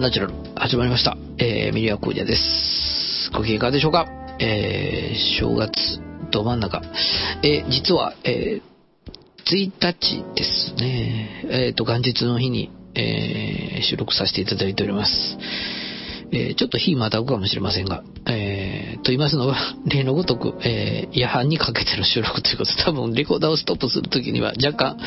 [0.00, 1.18] ナチュラル始まりました。
[1.36, 3.30] えー、ミリアコーディアです。
[3.34, 4.08] ご機嫌いかがでしょうか？
[4.40, 6.00] えー、正月
[6.30, 6.80] ど真ん中。
[7.42, 8.62] えー、実は、えー、
[9.44, 11.44] 1日ですね。
[11.50, 15.36] えー、と、元日の日に、えー、収録させていただいております。
[16.32, 24.98] えー、ちょっと日またぐかもしれませんが、えー、と言いますのは、例のごとく、えー、夜半にかけての収録ということで、多分レコーダーをストップするときには若干、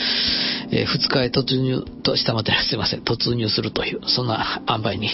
[0.72, 5.10] えー、2日へ突入としたまってすいません、突入するという、そんな塩梅に、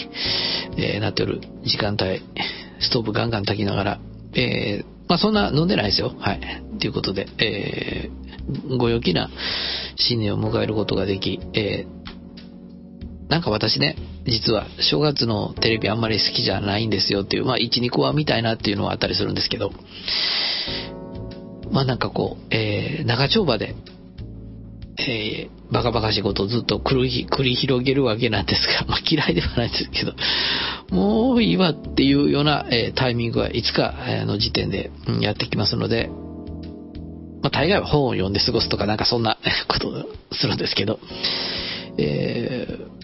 [0.76, 2.22] えー、なっておる時間帯、
[2.80, 4.00] ストーブガンガン炊きながら、
[4.34, 6.14] えー、まあそんな飲んでないですよ。
[6.18, 6.40] はい。
[6.78, 9.28] ということで、えー、ご陽気な
[9.96, 19.72] 新年を迎えることができ、えー、なんか私ね、実は正月のテレビあんまり好きじゃないんですよっていう、まあ1、2個は見たいなっていうのはあったりするんですけど、
[21.70, 23.74] まあなんかこう、えー、長丁場で、
[24.98, 30.14] えー、バカバカしいことをずっと繰り繰り広げるわけなんですが、 まあ嫌いではないですけど、
[30.90, 33.94] もういいわっていうような、えー、タイミングはいつか
[34.26, 36.10] の時点で、うん、やってきますので、
[37.42, 40.98] まあ大概は本を読んで過ごすとかなんかそんなことをするんですけど、
[41.96, 42.99] えー、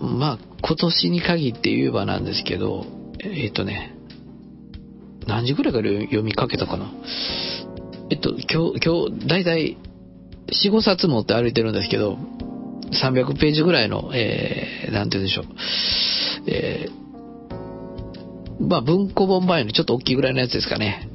[0.00, 2.86] まあ今年に限って言えばなんですけど、
[3.20, 3.96] えっ、とね、
[5.26, 6.92] 何時ぐらいから読みかけたかな？
[8.10, 9.76] えっと、今日、今日、だいたい
[10.64, 12.16] 4、5冊持って歩いてるんですけど、
[13.02, 15.44] 300ページぐらいの、えー、なんて言うんでしょう。
[16.46, 21.10] えー、まあ文庫本版よりちょっと大きいぐらいのやつですかね。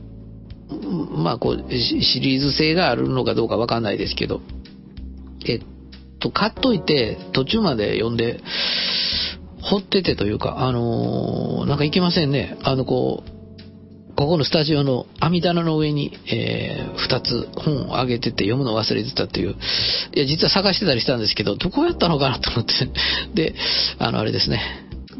[1.16, 4.42] まあこう、シリーズ性があるのかどうかわかんないですけど、
[5.46, 5.62] えっ
[6.24, 8.42] と、買っといて、途中まで読んで、
[9.62, 12.58] 掘っててというか、あのー、なんかいけませんね。
[12.64, 13.34] あの、こう、
[14.16, 19.56] ここのスタジオの網棚の上に、えー、2つ本をあげてて読むの忘れてたっていう。
[20.14, 22.74] いや、実は探してたりしたんですけど、どこやったのかなと思って。
[23.34, 23.56] で、
[23.98, 24.62] あの、あれですね。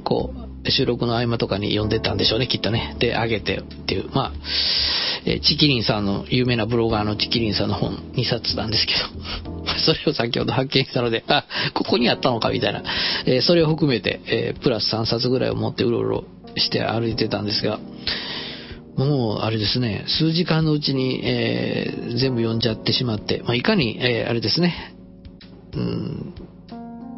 [0.04, 0.34] こ
[0.66, 2.96] う、収録の合間とかに読んでたんでしょうね、きっとね。
[3.00, 4.10] で、あげてっていう。
[4.14, 4.32] まあ、
[5.26, 12.84] えー、チキリンさんの、有名なブロガーのチキリンさんの本2冊なんですけど、 それを先ほど発見したので、あ、ここにあったのかみたいな。
[13.26, 16.24] えー、それを含めて、えー、プラス3冊ぐらいを持ってうろうろ
[16.58, 17.80] して歩いてたんですが、
[18.98, 24.94] もう、あれですね、数時間のうちに、えー、全部読んじゃってしまって、まあ、いかに、えー、あれですね、
[25.74, 26.34] うん、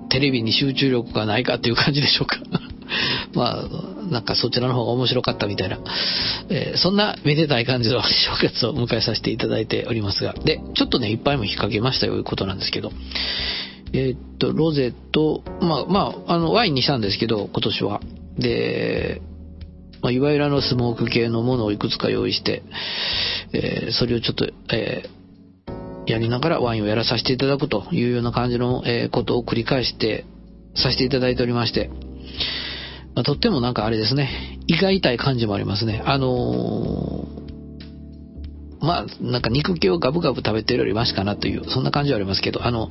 [0.10, 2.38] テレビに集中力がないかっていう感じでしょうか。
[3.34, 5.80] まあ、なんかそちらの方が面白かったみたいな、
[6.50, 8.10] えー、そんなめでたい感じの正
[8.42, 12.92] 月を迎えさせていただいておりますが、で、ちょっとね、いっぱいも引っ掛けましたよ、いうことなんですけど、
[13.94, 18.02] えー、っと、ロゼと、まあ、まあ、あの、ワインにしたんですけど、今年は。
[18.38, 19.22] で、
[20.02, 22.64] まあ、いわゆるあのスモーク系のものをいくつか用意して、
[23.54, 30.26] えー、それをちょっと、えー、やりながらワインをやらさせていただくというような感じの、え、ことを繰り返して
[30.76, 31.90] させていただいておりまして、
[33.16, 36.02] まあ、とってもなんかあれですね、胃が痛い感じもありますね。
[36.06, 37.26] あの
[38.82, 42.90] まあ、なんか肉系をガブガブ食べてるよりマシかなという、そんな感じはありますけど、あの、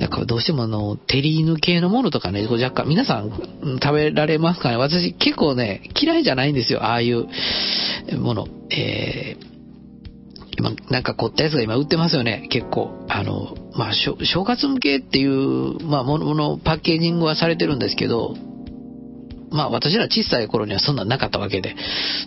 [0.00, 3.30] なんかどうしてもあの、テリーヌ系のものとかね、若干、皆さん
[3.80, 7.28] 食べられますかね私結構ね、嫌いじゃないんですよ、ああいう
[8.18, 8.48] もの。
[8.70, 9.54] えー
[10.56, 13.04] 今、なんか凝ったやつが今売ってますよね、結構。
[13.08, 18.36] あの、まあ、正月向けっていう、まあ、もののパッケージングはされてるんですけど、
[19.54, 21.76] まあ私ら小さい頃にはそんななかったわけで、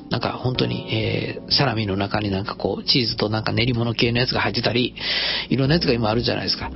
[0.09, 4.95] なんか本当に、えー、サラミの中になんかこう、チーズとなんか練り物系のやつが入ってたり、
[5.49, 6.71] いろんなやつが今あるじゃないですか。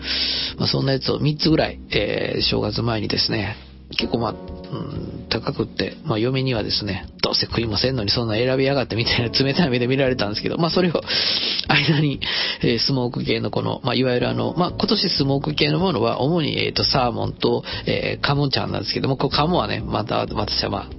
[0.58, 3.56] まあそんなやつを3つぐらい、えー、正月前にですね、
[3.98, 11.02] 結構まあ、うん、高くって、まあ嫁にはですね、どうせ食いませんのにそんな選びやがってみたいな 冷たい目で見られたんですけど、まあそれを
[11.68, 12.20] 間に、
[12.62, 20.90] えー、スモーク系のこの、まあいわゆるあの、まあ今年スモーク系のものは主に、えっ、ー、と、サーモンと、えー、カモンちゃんなんですけども、こカモはね、また私はまあ、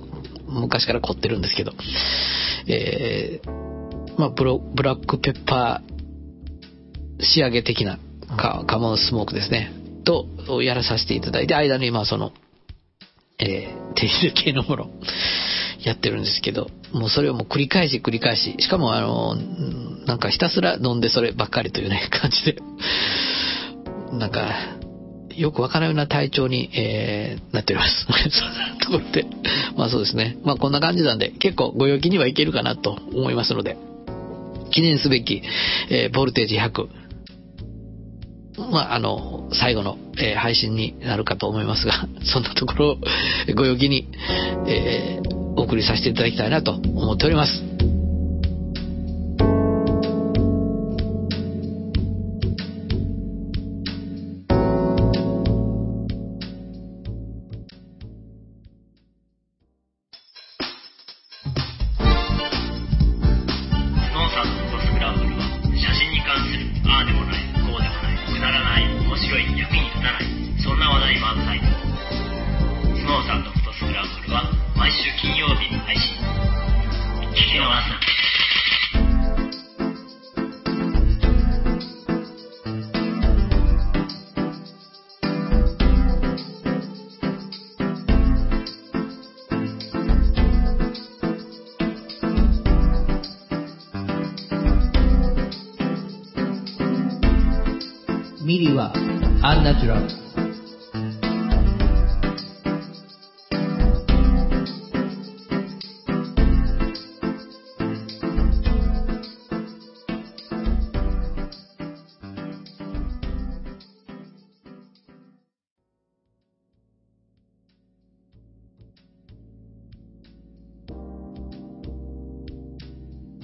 [0.49, 1.73] 昔から凝ってるんですけど、
[2.67, 7.99] えー、まあブロ、ブラックペッパー仕上げ的な
[8.37, 9.73] カカモンスモークですね。
[10.05, 12.33] と、やらさせていただいて、間にまあその、
[13.39, 14.91] えー、テリル系のもの
[15.85, 19.35] やってるんですけど、もうそれをもう繰り返し繰り返し、しかもあの、
[20.07, 22.57] なんかひたすら飲んでそればっかりというね、感じで、
[24.13, 24.55] なんか、
[25.37, 28.07] よくわからないような体調に、えー、なっております。
[28.07, 29.27] そんなところで、
[29.77, 30.37] まあそうですね。
[30.45, 33.77] まあこんな感じなんで、結構ご陽気にはいけるかなと思いますので、
[34.71, 35.43] 記念すべき、
[35.91, 36.89] えー、ボルテージ100、
[38.59, 42.99] まあ、あの、最後の、えー、配信になるかと思いますが、 そんなところを
[43.55, 44.09] ご陽気に、
[44.67, 47.72] えー、お送りさせていただきたいなと思っております。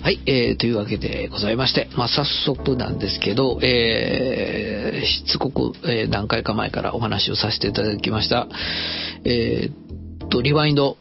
[0.09, 8.49] はい、えー、というわけでございまして、まあ、早速なんですけど、えー、しつこく、えー何回か前からお話をさせていただきました、
[9.27, 10.97] えー、と、リワインド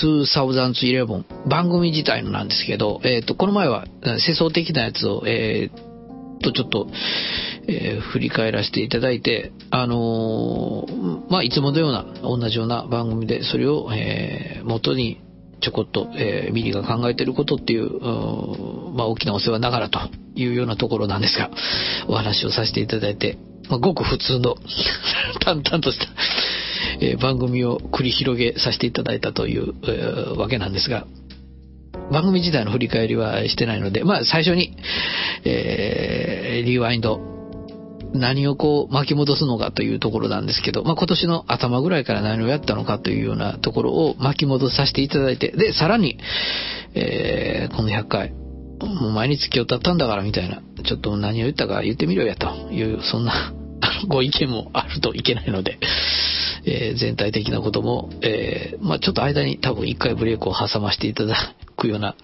[0.00, 3.84] 2011番組自体のなんですけど、えー、と、この前は
[4.24, 6.86] 世相的なやつを、えー、と、ちょっと、
[7.66, 15.20] えー振り返らせていただいて、あのーまあ、いつものような、同じような番組で、それを、えー元に、
[15.62, 17.88] ちょこっと、えーミリが考えてることっていう、
[18.94, 19.98] まあ、大きなお世話ながらと
[20.34, 21.50] いうようなところなんですが、
[22.08, 23.38] お話をさせていただいて、
[23.70, 24.56] まあ、ごく普通の、
[25.40, 26.06] 淡々とした、
[27.00, 31.06] え番組を繰り広げさせていただいたという、えーわけなんですが、
[32.10, 34.76] 番組自体の振り返りはしてないので、まあ最初に、
[35.44, 37.20] えーリワインド、
[38.14, 46.18] 何をこう巻き戻すのかというところなんですけど、まあ今年の頭ぐらいから何をやったのかというようなところを巻き戻させていただいて、で、さらに、
[46.94, 48.32] えーこの100回、
[48.80, 53.52] もう毎日今日経ったんだからみたいな、ちょっと何を言ったか言ってみろやという、そんな
[54.08, 55.78] ご意見もあるといけないので、
[56.64, 62.14] えー全体的なことも、えーまあちょっと間に多分一回ブレイクを挟ませていただくような、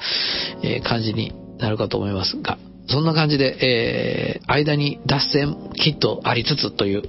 [0.62, 2.58] えー感じになるかと思いますが、
[2.88, 7.02] そんな感じで、えー間に脱線きっとありつつという、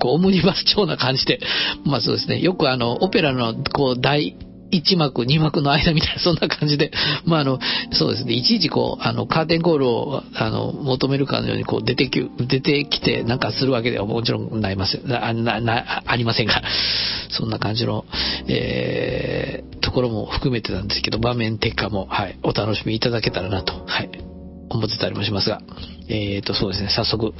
[0.00, 1.40] こう、オムニバス調な感じで、
[1.86, 4.36] まあそうですね、よくあの、オペラの、こう、第
[4.72, 6.90] 1幕、2幕の間みたいな、 そんな感じで、
[7.24, 7.60] まああの、
[7.92, 16.60] そうですね、いちいちこう、あの、カーテンコールを、あの、求めるかのように、こう、出てき、出てきて、なんかするわけではもちろんないます、な、な、な、ありませんが、
[17.30, 18.04] そんな感じの、
[18.48, 24.33] えー、ところも含めてなんですけど、場面結果も、はい、お楽しみいただけたらなと、はい、
[24.74, 25.60] 思ってたりもしますが、
[26.08, 27.32] えーと、そうですね、早速、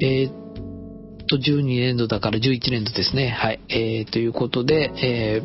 [0.00, 0.40] えー
[1.26, 3.28] と、12年度だから11年度ですね。
[3.28, 3.60] はい。
[3.68, 5.42] えー、ということで、え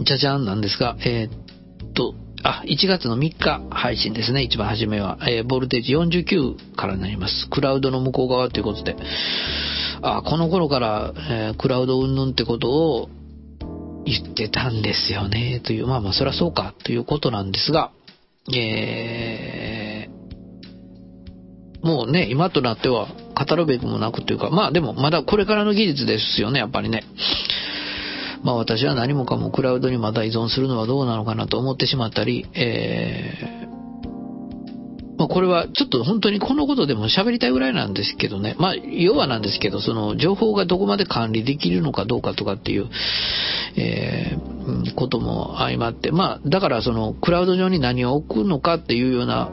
[0.00, 5.18] ー、じゃじゃんなんですが、えーと、あ、1月の3日配信ですね、一番初めは。
[5.28, 7.48] えー、ボルテージ49からになります。
[7.50, 8.96] クラウドの向こう側ということで。
[10.00, 13.08] あ、この頃から、えークラウド云々ってことを
[14.04, 17.90] 言ってたんですよね、という、まあまあ、そりゃそうか、ということなんですが、
[18.56, 27.04] えー、もうね、今となっては語るべくもなくというか、まあでもまだこれからの技術ですよね、やっぱりね。
[28.42, 33.68] まあ私は何もかもクラウドにまた依存するのはどうなのかなと思ってしまったり、え
[35.18, 38.56] まあこれはちょっと本当にこのことでも喋りたいぐらいなんですけどね。
[38.58, 42.88] まあ要はなんですけど、その情報がどこまで管理できるのかどうかとかっていう、
[43.76, 44.58] えー
[44.94, 49.50] ことも相まって、まあだからそのクラウド上に何を置くのかっていうような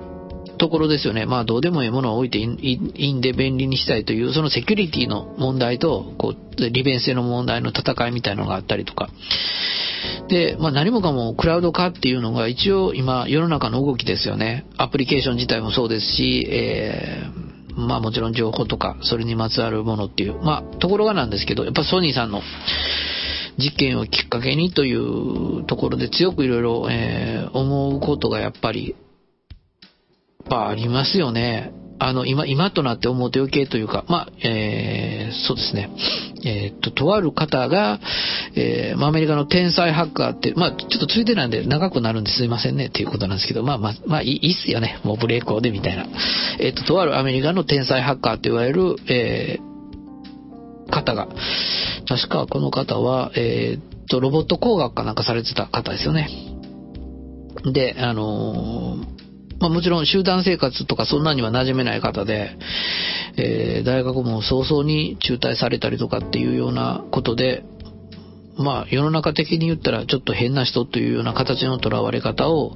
[0.55, 1.25] ところですよね。
[1.25, 9.09] まあどうでもいいものを置いていいんで便利にしたいという、そのセキュリティの問題と、こう、利便性の問題の戦いみたいのがあったりとか。
[10.29, 14.65] で、まあ何もかもクラウド化っていうのが一応今世の中の動きですよね。
[14.77, 17.45] アプリケーション自体もそうですし、えー
[17.75, 20.41] まあもちろん情報とか、それにまつわるものっていう。
[20.41, 22.41] まあ、ところがなんですけど、やっぱソニーさんの
[23.57, 28.95] 実験をきっかけにというところで強くいろいろ、えー思うことがやっぱり、
[30.49, 31.71] ぱありますよね。
[31.97, 35.89] あの、今、今となって思うと余計というか、まあ、えーそうですね。
[36.43, 37.99] えーっと、とある方が、
[38.55, 44.99] えーまあ、アメリカの天才ハッカーって、まあ、ちょっとついてなんで長くなるんですいませんねっていうことなんですけど、まあまあ、まあ、いいっすよね。
[45.03, 46.05] もうブレイクをでみたいな。
[46.59, 49.75] えーっと、とあるアメリカの天才ハッカーって言われる、えー
[50.87, 51.27] 方が、
[52.07, 56.29] 確かこの方は、えーっと、ロボット工学かなんかされてた方ですよね。
[57.73, 59.14] で、あのー
[59.59, 62.57] まあもちろん集団生活とかそんなには馴染めない方で、
[63.37, 67.63] えー大学も早々に中退されたりとかっていうようなことで、
[68.57, 72.75] まあ世の中的に言ったらちょっと変な人というような形の囚われ方を、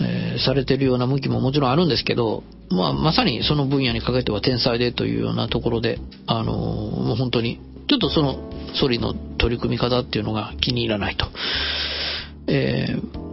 [0.00, 7.58] えーされてるような向きももちろんあるんですけど、まあまさにその分野にかけては天才でというようなところで、あのーもう本当に、
[7.88, 11.26] ちょっとそのソリの取り組み方っていうのが気に入らないと。
[12.48, 13.25] えー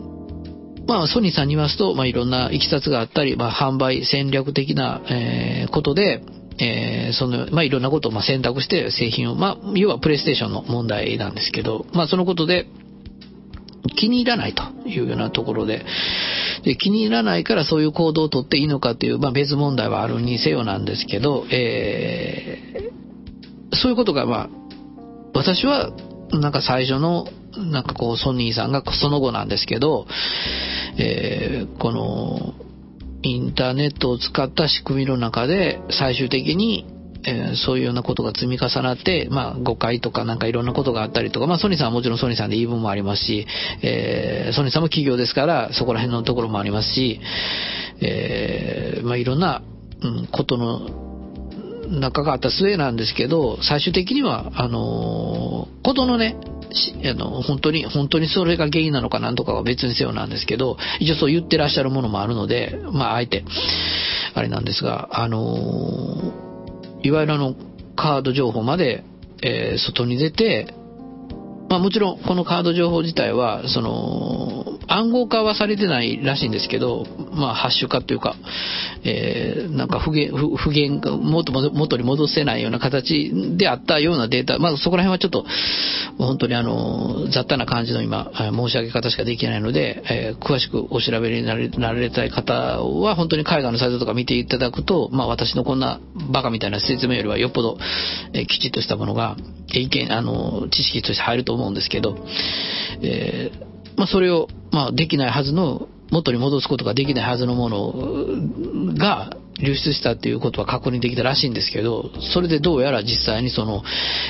[0.87, 6.23] まあ、ソニーさんに言いますと、まあ、いろんな経緯があったり、まあ、販売戦略的な、えーことで、
[6.59, 12.67] えーその、まあ、いろんなことをまあ選択して製品を、まあ、要はプレイステーションの問題なんですけど、まあ、そのことで、
[13.95, 15.85] 気に入らないというようなところで、
[16.63, 24.49] で気に入らないからそういう行動をとっていいのかという、まあ、別問題はあるにせよなんですけど、えー、そういうことが、まあ、
[25.33, 25.91] 私は、
[26.31, 30.07] なんか最初の、なんかこう、ソニーさんがその後なんですけど、
[30.97, 32.53] えー、この、
[33.23, 36.85] インターネットを使った仕組みの中で、最終的に、
[37.25, 43.47] えー、そういうようなことが積み重なって、まあ、誤解とかなんかいろんなことがあったりとか、まあ、ソニーさんはもちろんソニーさんで言い分もありますし、
[43.81, 47.21] えー、ソニーさんも企業ですから、そこら辺のところもありますし、
[48.01, 49.61] え、まあ、いろんな、
[50.01, 50.89] うん、ことの
[51.87, 56.35] 中があった末なんですけど、最終的には、あのー、ことのね、
[57.05, 63.43] あの、本当に、本当にそれが原因なのかなんとかは別にせよなんですけど、一応そう言ってらっしゃるものもあるので、まあ、あえて、
[64.33, 66.33] あれなんですが、あの、
[67.03, 67.55] いわゆるあの、
[67.95, 69.03] カード情報まで、
[69.41, 70.73] えー、外に出て、
[71.73, 78.35] まあもちろんこのカード情報自体は、その、暗号化はされてないらしいんですけど、まあハッシュ化というか、
[79.03, 85.47] えー、なんか不言、不言、元元に戻せないような形であったようなデータ、まあそこら辺はちょっと、
[86.19, 95.99] 本当にあの、雑多な感じの今、申し上げ方しかできないので、えー、詳しくお調べになれなれたい方は、本当に海外のサイトとか見ていただくと、まあ私のこんな
[96.31, 97.79] バカみたいな説明よりはよっぽど、
[98.33, 99.37] えー、きちっとしたものが、
[99.79, 102.17] 意見、あの、知識として入ると思う思うんですけど、
[103.01, 113.83] えー、まあそれを、まあできないはずの、元に戻すことができないはずのものが流出したっていうことは確認できたらしいんですけど、それでどうやら実際にその、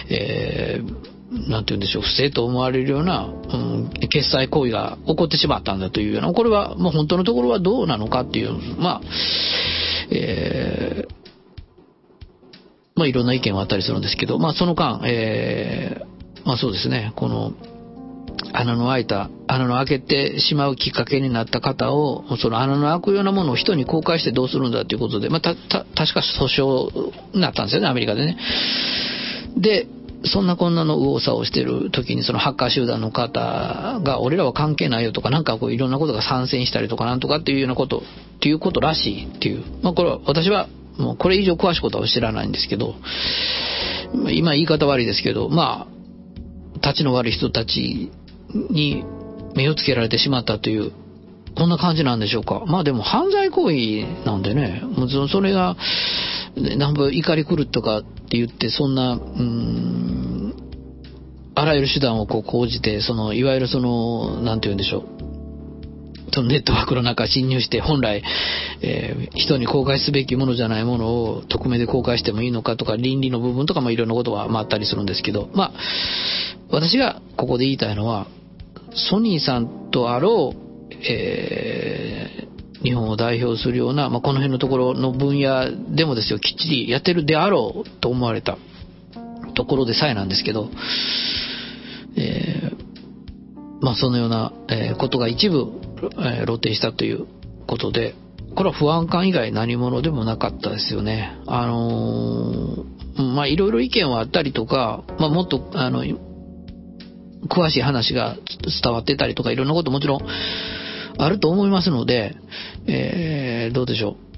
[0.10, 9.02] えー、なんて言うんでしょう、不正と思われるような、うん、決済行為が起こってしまったんだというような、これは、もう本当のところはどうなのかっていう、まあ、
[10.12, 11.24] えー、
[12.96, 16.13] まあいろんな意見はあったりするんですけど、まあその間、えー、
[16.46, 17.54] まあそうですね、この、
[18.52, 28.38] 穴の開いた、穴の開けてしまうきっかけになった方を、その穴の開くようなものを人に公開してどうするんだということで、まあ、た、た、確か訴訟になったんですよね、アメリカでね。
[29.58, 29.88] で、
[30.26, 39.64] そんなこんなの右往左往してる時にそのハッカー集団の方が俺らは関係ないよとかなんかこういろんなことが参戦したりとかなんとかっていうようなことっていうことらしいっていう。
[39.82, 42.96] まあこれは私はもうこれ以上詳しいことは知らないんですけど、
[44.32, 46.03] 今言い方悪いですけど、まあ、
[46.84, 48.12] 立ちの悪い人たち
[48.54, 49.04] に
[49.56, 50.92] 目をつけられてしまったという、
[51.56, 52.64] こんな感じなんでしょうか。
[52.66, 55.78] まあでも犯罪行為なんでね、もちろんそれが、
[56.56, 60.56] なんぼ怒り狂ったかって言って、そんな、うん、
[61.56, 65.34] あらゆる手段をこう講じて、その、いわゆるその、なんて言うんでしょう。
[66.34, 68.24] そのネットワークの中侵入して本来、
[68.82, 75.72] えー、人に公開すべきものじゃないものを匿名で公開してもいいのかとか倫理の部分とかもいろんなことは、まあ、あったりするんですけど、まあ、
[76.74, 78.26] 私がここで言いたいのは、
[79.10, 88.58] ソニーさんとあろう、えー、日本を代表するような、まあ、この辺のところの分野でもですよ、きっちりやってるであろうと思われた
[89.56, 90.72] ところでさえなんですけど、
[92.18, 95.80] えー、まあ、そのような、えことが一部、
[96.18, 97.28] え露呈したという
[97.68, 98.16] ことで、
[98.56, 101.38] これは不安感以外何者でもなかったですよね。
[101.46, 106.04] あのー、まあ、いろいろ意見はあったりとか、まあ、もっと、あの、
[107.50, 108.36] 詳しい話が
[108.84, 110.28] 伝わってたりとかいろんなこともちろん
[111.18, 112.36] あると思いますので、
[112.88, 114.34] えー、どうでしょう。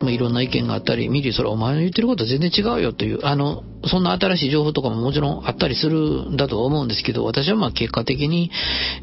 [0.00, 8.50] まあ、いろんな意見があったり、ミリそれお前の言ってることは全然違うよという、あの、そんな新しい情報とかももちろんあったりするんだとは思うんですけど、私はまあ結果的に、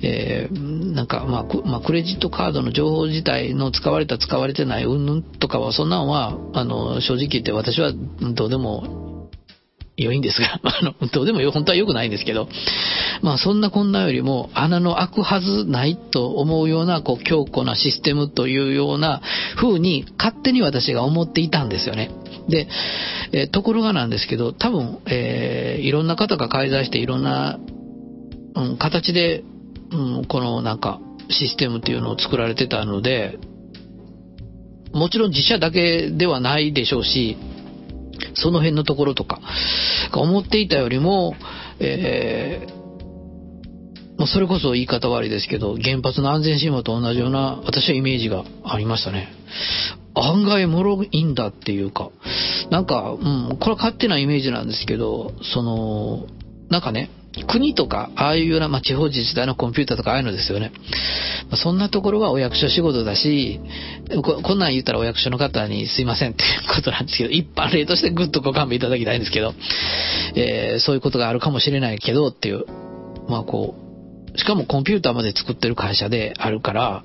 [0.03, 7.93] えー、なんかまあ、まあ、クレジットカードの情報自体の使われた使われてない云々とかは、そんなんは、あの、正直言って私は
[8.33, 9.10] どうでも
[10.03, 12.47] 良いんですが、 あの、どうでもよ、本当は良くないんですけど、
[13.21, 19.21] まあそんなこんなよりも穴の開くはずないと思うような、こう、強固なシステムというような
[19.55, 22.11] 風に勝手に私が思っていたんですよね。
[22.49, 22.67] で、
[23.31, 27.59] え、ところがなんですけど、多分、えー、いろんな方が介在していろんな、
[28.55, 29.43] うん、形で、
[29.91, 33.37] うん、このなんか、システムっていうのを作られてたので、
[34.93, 37.37] もちろん自社だけではないでしょうし、
[38.35, 39.39] その辺のところとか、
[40.13, 41.35] 思っていたよりも、
[41.79, 49.29] えー、まそれこそ言い方悪いですけど、原発の安全神話と同じような、私はイメージがありましたね。
[50.13, 52.09] 案外脆いんだっていうか、
[52.69, 56.27] なんか、うん、これは勝手なイメージなんですけど、その、
[56.69, 57.09] なんかね、
[57.47, 60.71] 国とか、ああいうような、まあ、地方自治体のコンピューターとかああいうのですよね。
[61.49, 63.59] まあ、そんなところはお役所仕事だし
[64.21, 69.53] こ、こんなん言ったらお役所の方にすいませんっていうことなんですけど、 一般例としてぐっとご勘弁いただきたいんですけど、
[70.35, 72.65] えー、そういうことがあるかもしれないけどっていう、
[73.29, 73.75] まあこ
[74.35, 77.03] う、しかもコンピューターまで作ってる会社であるから、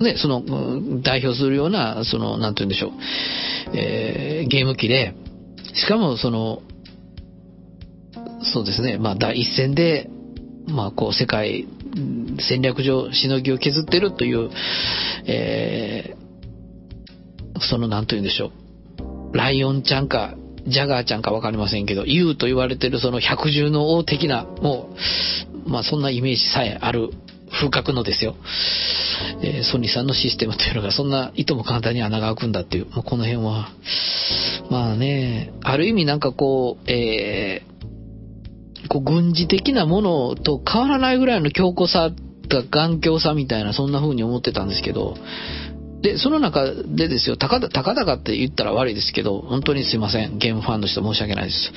[0.00, 0.42] ね、その、
[1.02, 2.92] 代表するような、その、なんて言うんでしょう、
[3.74, 5.14] えーゲーム機で、
[5.74, 6.62] しかもその、
[8.42, 10.08] そうですね、まあ、第一線で、
[10.66, 11.66] まあ、こう、世界、
[12.38, 14.50] 戦略上、しのぎを削ってるという、
[15.26, 16.28] えー
[17.60, 18.52] その、なんと言うんでしょ
[19.32, 20.34] う、ライオンちゃんか、
[20.66, 24.90] ジャガーちゃんかわかりませんけど、ユウと言われてるその百獣の王的な、も
[25.66, 27.10] う、まあそんなイメージさえある
[27.50, 28.36] 風格のですよ。
[29.42, 33.70] えーソニーさんのシステムというのがそんないとも簡単に穴が開くんだっていう、もうこの辺は、
[34.70, 37.68] まあね、ある意味なんかこう、えー
[38.88, 42.10] こう軍事的なものと変わらないぐらいの強固さ
[42.48, 45.16] が頑強さみたいな、そんな風に思ってたんですけど、
[46.00, 50.38] で、その中でですよ、たかだ、たかだかって言ったら悪いですけど、本当にすいません。
[50.38, 51.72] ゲームファンの人申し訳ないです。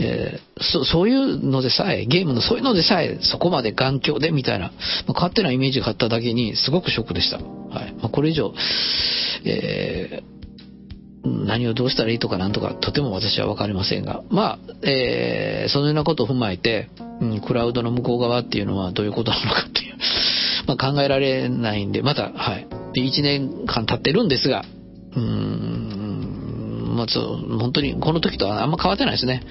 [0.00, 4.72] えーそ、そういうのでさえ、ゲームのそういうのでさえ、そこまで頑強でみたいな、ま
[5.10, 7.38] あ、勝手なイメージがあっただけに、すごくショックでした。
[7.38, 7.94] はい。
[7.94, 8.52] まあ、これ以上、
[9.44, 10.33] えー
[11.24, 19.94] 何をどうしたらいいとかなんとか、とても私はわかりませんが、まあ、えーそのようなことを踏まえて、うん、クラウドの向こう側っていうのはどういうことなのかっていう、
[20.68, 22.66] まあ考えられないんで、また、はい。
[22.92, 24.64] で、1年間経ってるんですが、
[25.16, 29.42] うーん、まあ、そう、本当に、この時とはあんま変わってないですね。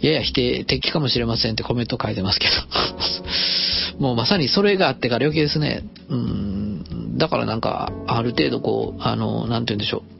[0.00, 2.52] やや否定的かもしれませんってコメント書いてますけど。
[3.98, 5.82] もうまさにそれがあってから余計ですね。
[6.08, 10.17] うん、だからなんか、ある程度こう、あの、なんて言うんでしょう。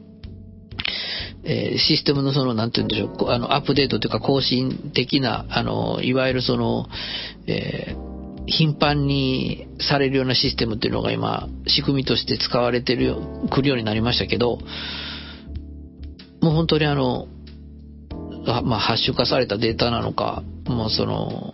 [1.43, 6.87] えーシステムのその、なんて言うんでしょう、あの、アップデートというか更新的な、あの、いわゆるその、
[7.47, 8.09] えー
[8.51, 14.57] 頻繁にされるようなシステムっていうのが今、仕組みとして使われてるよ、来るようになりましたけど、
[16.41, 17.27] もう本当にあの、
[18.63, 21.53] まあ、ハッシュ化されたデータなのか、まあ、その、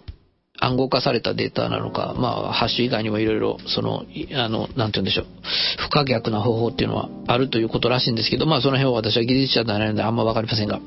[0.60, 5.26] 暗号化されたデータなのか、まあ、ハッシュ以外にもいろいろ、その、あの、なんて言うんでしょう、
[5.78, 10.80] 不可逆な方法っていうのはあるということらしいんですけど、まあ、その辺は私は技術者ではないのであんまわかりませんが、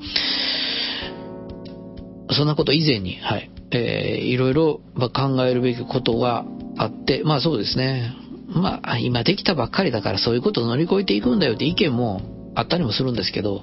[2.30, 6.44] そんなこと以前に、はい、えーいろいろまあ考えるべきことが
[6.76, 8.14] あって、まあそうですね。
[8.48, 12.22] まあ、今できたばっかりだからそういうことを乗り越えていくんだよって意見も
[12.54, 13.62] あったりもするんですけど、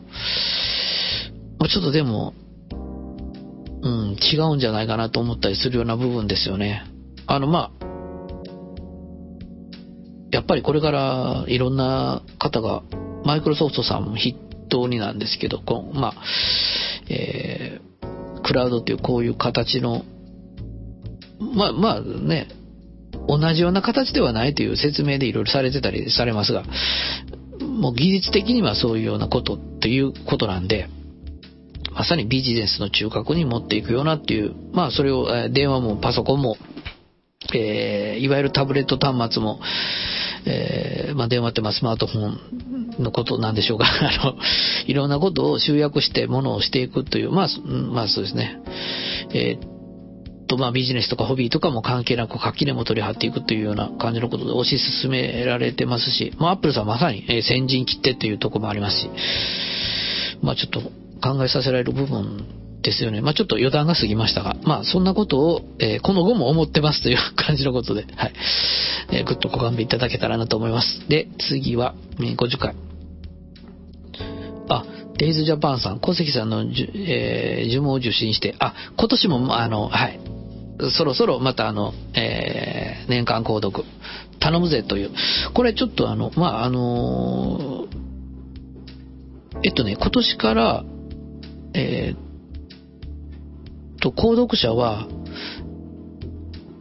[1.59, 2.33] まあちょっとでも、
[3.85, 6.83] うん、違うんじゃないかなと思ったりするような部分ですよね。
[7.27, 7.85] あの、まあ、
[10.31, 12.83] やっぱりこれからいろんな方が、
[13.23, 14.33] マイクロソフトさんも筆
[14.69, 16.13] 頭になんですけど、こまあ、
[17.09, 17.95] えー
[18.45, 20.03] クラウドっていうこういう形の、
[21.39, 22.47] まあまあね、
[23.27, 26.63] 同じような形ではないという説明でいろいろされてたりされますが、
[27.59, 30.87] もう技術的にはそういうようなことということなんで、
[31.95, 36.57] まさにビジネスの中核に持っていくようなっていう、まあそれを電話もパソコンも、
[37.53, 39.59] えーいわゆるタブレット端末も、
[40.45, 43.85] えーまあ電話ってまあスマートフォンのことなんでしょうか。
[43.87, 44.35] あの、
[44.87, 48.57] いろんなことを集約してものをしていくという、まあ、まあそうですね。
[49.33, 59.09] えーっと、まあビジネスとかホビーとかも関係なく垣根も取り張っていくというような感じのことで推し進められてますし、まあアップルさんまさに、先陣切ってっていうところもありますし、
[60.41, 63.19] まあちょっと考えさせられる部分ですよね。
[63.21, 68.33] まあちょっと余談が過ぎましたが、まあそんなことを、えーこの後も思ってますという感じのことで、はい。
[69.11, 71.09] えーぐっとご勘弁いただけたらなと思います。
[71.09, 72.75] で、次は、えー50回。
[74.69, 74.85] あ、
[75.17, 80.19] デイズジャパンさん、小関さんのじゅ、えー呪文を受信して、あ、今年も、まあの、はい。
[80.91, 83.83] そろそろまたあの、えー年間購読、
[84.39, 85.11] 頼むぜという。
[85.55, 87.87] これちょっとあの、まああの
[89.63, 90.83] えっとね、今年から、
[91.77, 95.07] えーと、購読者は、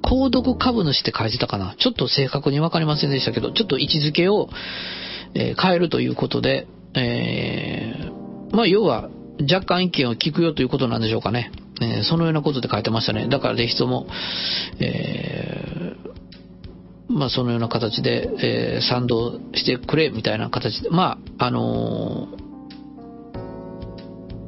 [0.02, 1.74] 購読株主って書いてたかな？
[1.78, 4.50] ちょっと正確にわかりませんでしたけど、ちょっと位置づけを、
[5.34, 9.08] えー変えるということで、えーまあ、要は、
[9.40, 11.50] 若干意見を聞くよということなんでしょうかね。
[11.80, 13.26] えーそのようなことで書いてましたね。
[13.28, 14.06] だから、ぜひとも、
[14.78, 22.43] えーまあ、そのような形で、えー賛同してくれ、みたいな形で、まあ、あのー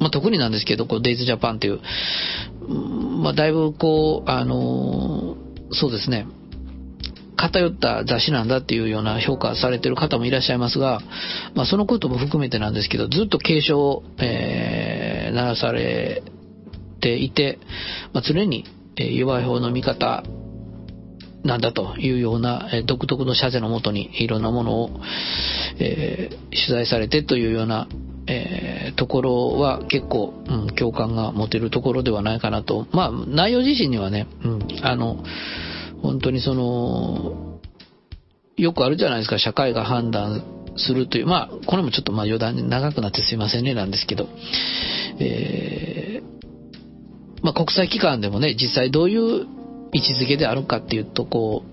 [0.00, 1.80] まあ、特になんですけど、こう、デイズジャパンっていう、
[3.22, 6.26] まあ、だいぶこう、あのーそうですね、
[7.36, 11.00] 偏った雑誌なんだっていうような評価されてる方もいらっしゃいますが、
[11.54, 16.22] まあ、そのことも含めてなんですけど、ずっと警鐘を、えー鳴らされ
[17.00, 17.58] ていて、
[18.14, 18.64] まあ、常に、
[18.96, 20.22] えー弱い方の味方
[21.42, 25.00] なんだというような、え独特の社税のもとにいろんなものを、
[25.78, 27.88] えー取材されてというような、
[28.26, 32.86] えーところは結構、うん、共感が持てるところではないかなと。
[32.92, 35.22] まあ、内容自身にはね、うん、あの、
[36.02, 37.60] 本当にその、
[38.56, 40.42] よくあるじゃないですか、社会が判断
[40.76, 43.74] するという、まあ、これもちょっとまあ余談に長くなってすいませんね。
[43.74, 44.28] なんですけど、
[45.20, 49.46] えー、まあ国際機関でもね、実際どういう
[49.92, 51.64] 位置づけであるかっていうと、こ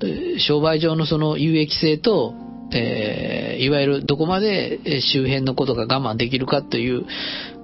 [0.00, 2.34] う、商売上のその有益性と、
[2.72, 7.04] えー、いわゆるどこまで周辺のことが我慢できるかという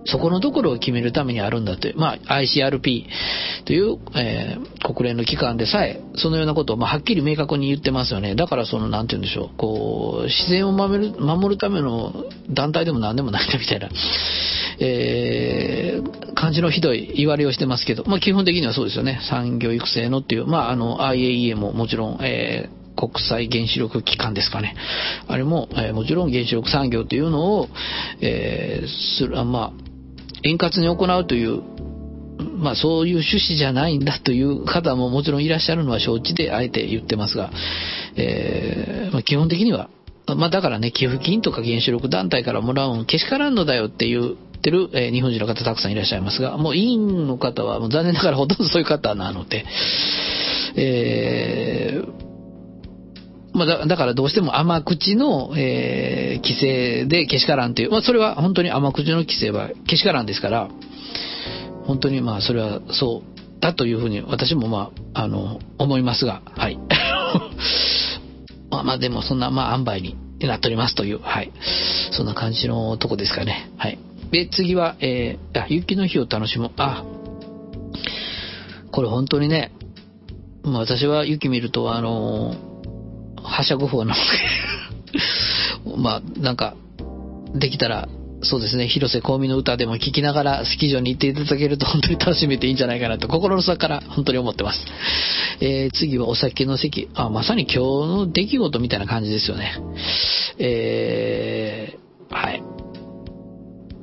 [0.06, 3.04] そこのところを決めるためにあるんだという、まあ、ICRP
[3.66, 8.34] という、えー、国連の機関でさえ、そのようなことを、まあ、はっきり明確に言ってますよね。
[8.34, 13.88] だから、その、なんて言うんでしょう、こう、自然を守る、守るための団体でも何でもないんだみたいな、
[14.80, 19.20] えー、感じのひどい言われをしてますけど、まあ、基本的にはそうですよね。
[19.28, 24.76] 産業育成のっていう、まあ、あの、IAEA ももちろん、えー国際原子力機関ですかね。
[25.26, 27.68] あれも、えー、もちろん原子力産業というのを、
[28.20, 29.90] えー、する、あまあ、
[30.42, 31.62] 円滑に行うという、
[32.58, 37.50] まあそういう趣旨じゃないんだという方ももちろんいらっしゃるのは承知であえて言ってますが、
[38.16, 39.90] えー、まあ、基本的には、
[40.26, 49.64] まあだからね、寄付金とか原子力団体からもらうのけしからんのだよって言ってる、え、日本人の方たくさんいらっしゃいますが、もう委員の方はもう残念ながらほとんどそういう方なので、
[50.76, 52.29] えー
[53.52, 60.68] まあだ、だからどうしても甘口の、えー、規制でけしからんという、まあ、それは本当に甘口の規制はけしからんですから、
[61.84, 66.78] 本当にまあ、それはそうだというふうに私もまあ、あの、思いますが、はい。
[68.70, 71.50] まあまあ、でもそんな、まあ、塩梅になっておりますという、はい。
[72.12, 73.70] そんな感じのとこですかね。
[73.76, 73.98] はい。
[74.30, 76.70] で、次は、えー、あ、雪の日を楽しむ。
[76.76, 77.02] あ、
[78.92, 79.72] これ本当にね、
[80.62, 82.69] まあ私は雪見ると、あのー
[83.42, 84.14] はしゃぐ方の
[85.96, 86.74] まあ、なんか、
[87.54, 88.08] できたら、
[88.42, 94.80] そうですね、広瀬香美の歌でも聴きながらスキー場に行っていただけると本当に楽しめていいんじゃないかなと心の底から本当に思ってます。
[95.60, 97.10] えー、次はお酒の席。
[97.14, 99.76] あ、まさに今日の出来事みたいな感じですよね。
[100.58, 102.62] えー、はい。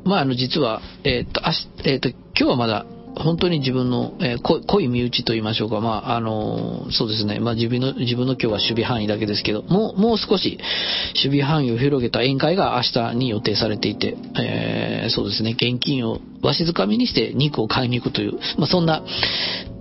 [0.06, 2.86] まあ、あの、実は、えっ、と、あし、えっ、と、今日はまだ
[3.20, 10.60] 本当に自分の、えー、濃い身内と言いましょうか、まあ、あのー、そうですね、まあ、自分の、自分の今日は守備範囲だけですけど、もう、もう少し
[11.16, 19.04] 守備範囲を広げた宴会が明日に予定されていて、えー、そうですね、現金をわしづかみにして肉を買いに行くという、まあ、そんな、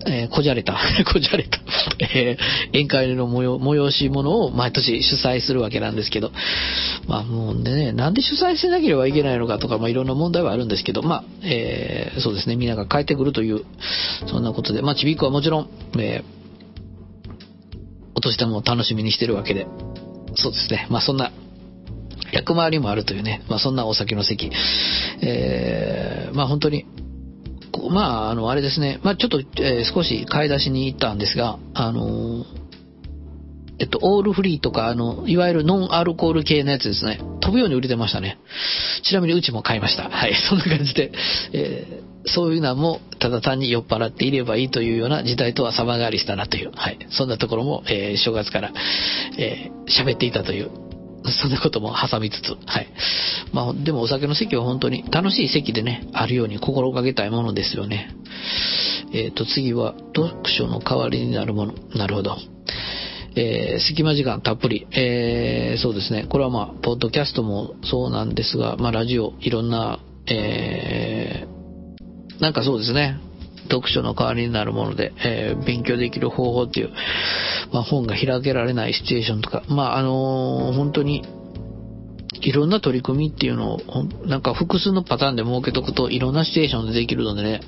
[0.08, 0.74] えー、こじゃれた、
[1.12, 1.58] こじゃれた、
[2.14, 6.32] えー、宴会の催し物を毎年主催するわけなんですけど、
[7.06, 13.62] まあもうね、なんで主催しなければいけないのかとか、まあいろんな問題はあるんですけど、まあ、えー、そうですね、みんなが帰ってくるという、
[14.26, 16.36] そんなことで、まあちびっこはもちろん、えー、
[18.14, 19.66] お年玉を楽しみにしてるわけで、
[20.34, 21.32] そうですね、まあそんな、
[22.32, 24.50] 役回りもあるというね、まあそんなお酒の席、
[25.22, 26.84] えー、まあ本当に、
[27.90, 29.00] まあ、あの、あれですね。
[29.02, 32.44] まあ、ちょっと、えー、少し買い出しに行ったんですが、あのー、
[33.78, 37.20] えっと、オールフリーとか、あの、いわゆるノンアルコール系のやつですね。
[37.40, 38.38] 飛ぶように売れてましたね。
[39.02, 40.08] ちなみにうちも買いました。
[40.08, 41.12] はい、 そんな感じで、
[41.52, 48.72] えー、そういうのも、ただ単に酔っ払っていればいいというような時代とは様変わりしたなという、はい、そんなところも、えー、正月から、
[49.36, 50.70] えー、喋っていたという、
[51.24, 52.88] そんなことも挟みつつ、はい。
[53.52, 58.14] まあ、でもお酒の席は本当に楽しい席でね、あるように心がけたいものですよね。
[59.12, 61.74] えっ、ー、と、次は、読書の代わりになるもの。
[61.94, 62.36] なるほど。
[63.34, 64.86] えー、隙間時間たっぷり。
[64.92, 66.26] えー、そうですね。
[66.28, 73.18] これはまあ、ポッドキャストもそうなんですが、まあ、ラジオ、いろんな、えー、なんかそうですね。
[73.66, 76.90] 読書の代わりになるもので、えー、勉強できる方法っていう、
[77.72, 81.24] まあ、本が開けられないシチュエーションとか、まあ、あのー、本当に、
[82.40, 87.60] いろんな取り組みっていうのを、なんか複数のパターンで設けとくといろんなシチュエーションでできるのでね、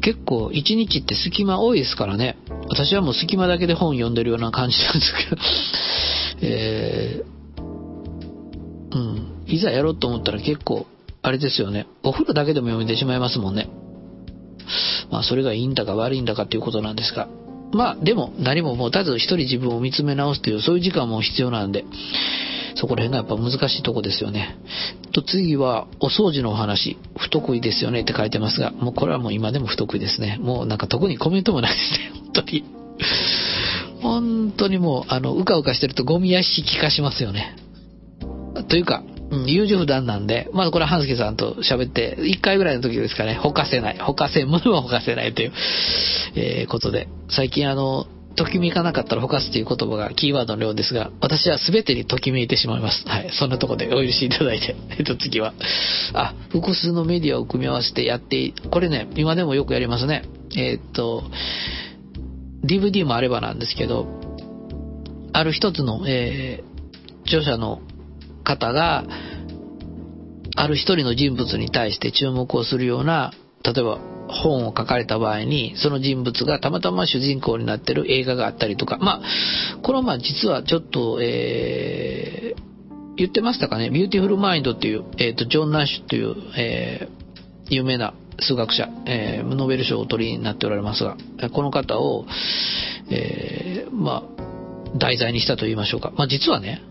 [0.00, 2.36] 結構一日って隙間多いですからね、
[2.68, 5.42] 私はもう隙間だけで本読んでるような感じなんですけど、
[6.42, 10.86] えー、うん、いざやろうと思ったら結構、
[11.22, 13.61] あれですよね、お風呂だけでも読めてしまいますもんね。
[15.12, 17.28] まあそれがいいんだか悪いんだかっていうことなんですが。
[17.72, 21.84] まあでも何も持たず一人自分を見つめ直すというそういう時間も必要なんで、
[22.74, 24.56] そこら辺がやっぱ難しいとこですよね。
[25.12, 30.38] と次はお掃除のお話、不得意ですよねって書いてますが、もうこれはもう今でも不得意ですね。
[30.40, 32.64] もうなんか特にコメントもないですね、 本当に。
[34.00, 37.56] 本当にもう、あの、うかうかしてるとゴミ屋敷化しますよね。
[38.68, 43.98] というか、うん、優柔不断なんで、まずこれは半助さんと喋って、1回ぐらいの時ですかね、ほかせない。
[43.98, 45.52] ほかせんものはほかせないという、
[46.36, 53.06] えー、ことで、最近あの、ときめかなかったらほかすという言葉がキーワードのようですが、私は全てにときめいてしまいます。
[53.06, 53.30] はい。
[53.32, 54.76] そんなとこでお許しいただいて。
[54.98, 55.54] えっと、次は。
[56.14, 60.24] あ、複数のメディアを組み合わせてやって、これね、今でもよくやりますね。
[60.56, 61.24] えっと、
[62.64, 64.06] DVD もあればなんですけど、
[65.32, 67.80] ある一つの、えー、著者の
[68.42, 69.04] 方が、
[70.54, 73.32] ある一人の人物に対して注目をするような、
[73.64, 82.62] 例えば本を書かれた場合に、その人物がたまたま主人公になってる映画があったりとか、まあ、これはまあ実はちょっと、えー、
[83.16, 91.16] 言ってましたかね、 Beautiful Mind っていう、えっ、と、ジョン・ナッシュっていう、えー、有名な数学者、えー、ノーベル賞をお取りになっておられますが、
[91.52, 92.26] この方を、
[93.10, 96.12] えー、まあ、題材にしたと言いましょうか。
[96.16, 96.82] まあ実はね、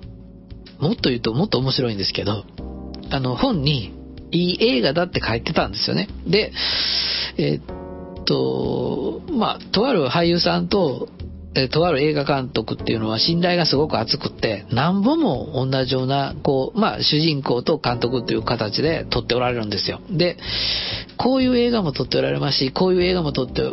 [0.81, 2.43] もっと言うともっと面白いんですけど、
[3.11, 3.93] あの本に
[4.31, 6.07] いい映画だって書いてたんですよね。
[6.27, 6.51] で、
[7.37, 7.61] えっ
[8.25, 11.09] と、まあ、とある俳優さんと、
[11.53, 19.99] えとある映画監督っていうのは信頼がすごく厚くって、何本も同じような、こう、まあ、主人公と監督という形で撮っておられるんですよ。
[20.09, 20.37] で、
[21.17, 23.63] こういう映画も撮っておられますし、こういう映画も撮って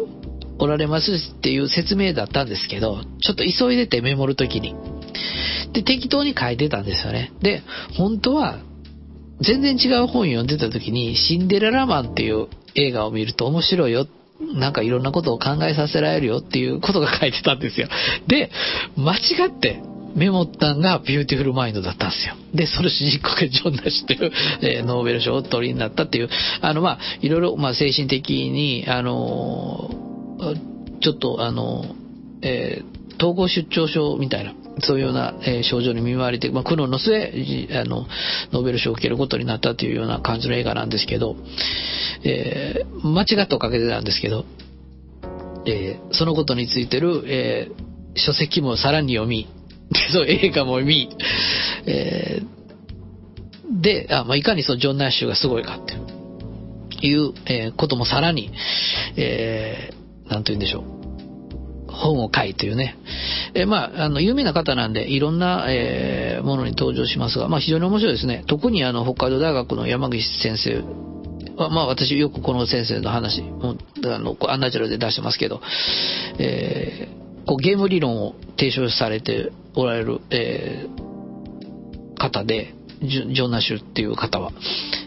[0.58, 4.74] おられますっていう説明だったんですけど、ちょっと急いでてメモるときに。
[5.72, 7.32] で、適当に書いてたんですよね。
[7.40, 7.62] で、
[7.96, 8.58] 本当は、
[9.40, 14.06] 全然違う本読んでた時に、シンデレラマンっていう映画を見ると面白いよ。
[14.54, 17.88] なんかいろんなことを考えさせられるよっていうことが書いてたんですよ。
[18.28, 18.50] で、
[18.96, 19.80] 間違って
[20.14, 22.34] メモったんが Beautiful Mind だったんですよ。
[22.54, 26.28] で、その主人公がジョン・ナッシュという、えーノーベル賞を取りになったっていう、
[26.60, 31.88] あの、まあ、いろいろ、まあ、精神的に、あのーちょっと、あのー
[32.42, 32.82] え
[33.18, 38.06] 統合失調症みたいな、そういうような、え症状に見舞われて、まあ、苦悩の末、あの、
[38.52, 41.36] ノーベル賞を受けることになったというような感じの映画なんですけど、
[42.24, 44.44] えー間違ったおかげでなんですけど、
[45.66, 49.46] えーそのことについてる、えー書籍もさらに読み、
[50.10, 51.08] そう映画も見、
[51.86, 58.50] えーで、あまあ、いかにそのジョン・ナッシュがすごいかっていう、えこともさらに、
[59.16, 59.98] えー
[60.30, 60.97] なんと言うんでしょう。
[61.98, 62.96] 本を書いというね。
[63.54, 68.44] えーまあ、あの、有名な方なんで、いろんな、えーものに登場しますが、まあ、非常に面白いですね。
[68.46, 70.82] 特にあの、北海道大学の山口先生
[71.56, 75.60] は、まあ、私よくこの先生の話も、あの、アンナチュラルで出してますけど、
[76.38, 84.52] えーこうゲーム理論を提唱されておられる、えー方で、ジョン・ナシュっていう方は。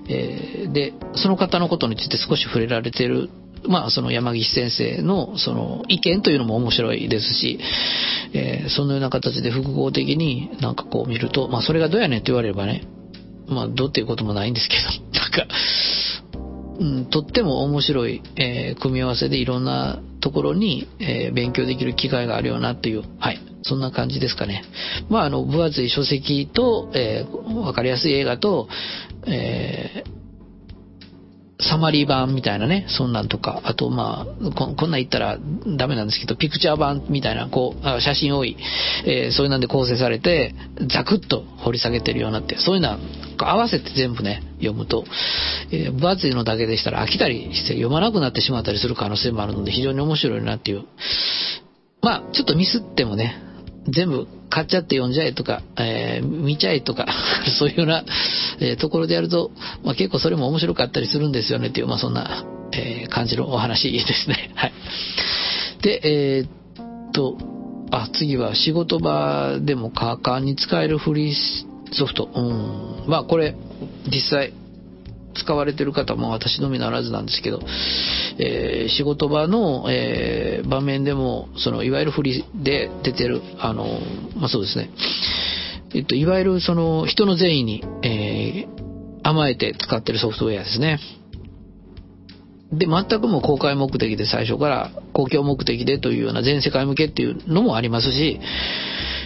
[0.10, 3.30] えーで、その方のことについて少し触れられてる、
[3.68, 7.60] まあ、その山岸先生の、その意見というのも面白いですし、
[8.34, 12.88] えーそのような形で複合的になんかこう見ると、まあ、それがどうやねんって言われればね、
[13.48, 14.84] まあ、どうっていうこともないんですけど、
[15.20, 15.48] なんか、
[16.80, 24.64] うん、とっても面白い、えー組み合わせでいろんなところに、えー勉強できる機会があるよなっていう、はい、そんな感じですかね。
[25.10, 28.70] まあ、あの、分厚い書籍と、えーわかりやすい映画と、
[29.28, 30.21] えー
[31.62, 35.38] サマリー版みたいなね、そんなんとか、あとまあ、ここんなん言ったら
[35.78, 38.58] ダメなんですけど、ピクチャー版みたいな、こう、写真多い、
[39.06, 40.56] えーそういうなんで構成されて、
[40.94, 43.00] ザクッと掘り下げてるようになって、そういうのは
[43.38, 45.06] 合わせて全部ね、読むと、
[45.72, 50.84] えー分厚いのだけでしたら飽きたりして読まなくなってしまったりする可能性もあるので、非常に面白いなっていう。
[52.02, 53.51] まあ、ちょっとミスってもね、
[53.88, 57.08] 全部買っちゃって読んじゃえとか、えー見ちゃえとか、
[57.58, 58.04] そういうような、
[58.60, 59.52] えーところでやると、
[59.84, 64.52] まあ、結構それも面白かったりするんですよねっていう、まあそんな、えー感じのお話ですね。
[64.56, 64.74] はい。
[65.82, 67.38] で、えっと、
[67.92, 71.36] あ、次は仕事場でもカーカーに使えるフリー
[71.92, 72.30] ソフト。
[72.34, 72.42] う
[73.08, 73.10] ん。
[73.10, 73.56] まあこれ、
[74.08, 74.54] 実際、
[75.36, 77.60] 使われてる方も私のみならずなんですけど、
[78.38, 83.86] えー仕事場の、えー場面でも、その、いわゆるフリで出てる、あの、
[84.36, 84.90] まあ、そうですね。
[85.94, 88.82] えっと、いわゆるその、人の善意に、えー
[89.24, 91.00] 甘えて使ってるソフトウェアですね。
[92.72, 98.40] で、全くも公開目的で最初から公共目的でというような全世界向けっていうのもありますし、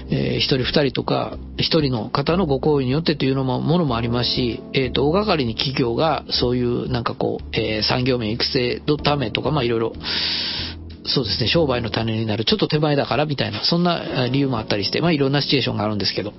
[0.10, 9.94] えー一人二人とか、一人の方のご行為によってというのも、ものもありますし、えっ、と、大掛かりに企業がそういうなんかこう、えー産業面育成のためとか、まあいろいろ、
[11.06, 16.34] そうですね、商売の種になる、ちょっと手前だからみたいな、そんな理由もあったりして、まあいろんなシチュエーションがあるんですけど、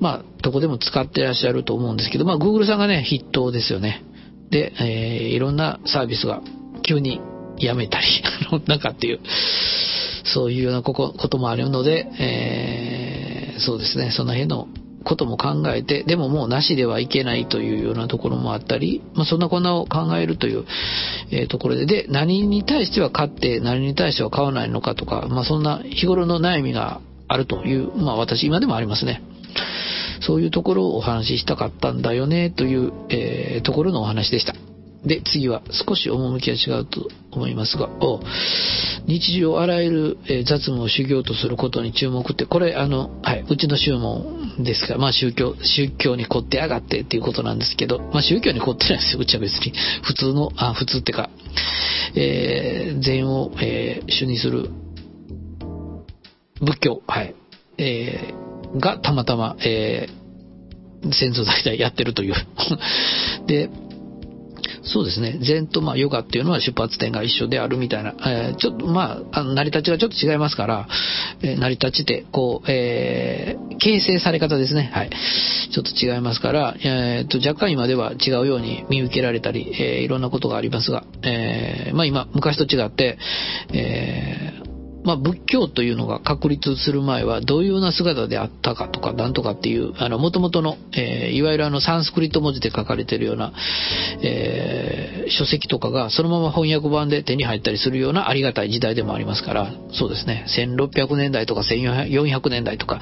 [0.00, 4.02] まあ、どこでも使ってらっしゃると思うんですけど、まあ Google さんがね、筆頭ですよね。
[4.50, 6.42] で、えーいろんなサービスが
[6.82, 7.20] 急に
[7.58, 8.06] やめたり、
[8.50, 9.20] あのなんかっていう、
[10.24, 14.68] そういうようなこここともあるので、えーそうですね、その辺の
[15.04, 20.64] ことも考えて、でももうなしではいけないというようなところもあったり、まあ、そんなこんなを考えるという、
[21.30, 29.22] えー、ところで、で、何に対しては買って、何に対しては買わないのかとか、まあ、そんな日頃の悩みがあるという、まあ、私今でもありますね。
[30.20, 34.54] そういうところをお話ししたかったんだよね、という、えー、ところのお話でした。
[35.06, 38.20] で、次は少し趣は違うと思いますが、お
[39.06, 49.72] 日常あらゆる、雑務を修行とすることに注目って、これ、あの、はい、うちの宗門ですから、まあ宗教、宗教に凝ってやがってっていうことなんですけど、まあ宗教に凝ってないですよ、うちは別に。
[50.02, 51.28] 普通の、あ、普通ってか、
[52.14, 54.70] えー、禅を、えー、主にする
[56.60, 57.34] 仏教、はい、
[57.76, 62.34] えー、がたまたま、えー、先祖代々やってるという。
[63.46, 63.68] で、
[64.82, 65.38] そうですね。
[65.40, 70.88] 禅とまあヨガっていうのは出発点が一緒であるみたいな、えー、ちょっとまあ、あの成り立ちがちょっと違いますから、
[71.42, 74.90] えー、成り立ちって、こう、えー、形成され方ですね。
[74.92, 75.10] はい。
[75.10, 83.18] ちょっと違いますから、えー、と若干今では違うように見受けられたり、えー、いろんなことがありますが、えー、まあ今、昔と違って、
[83.72, 84.63] えー、
[85.04, 93.52] まあ、仏教というのが確立する前はどういうような姿であったかとかなんとかっていう、あの、元々の、えー、いわゆるあの、サンスクリット文字で書かれているような、
[94.22, 103.00] えー、書籍とかがそのまま翻訳版で手に入ったりするようなありがたい時代でもありますから、そうですね、1600年代とか1400年代とか、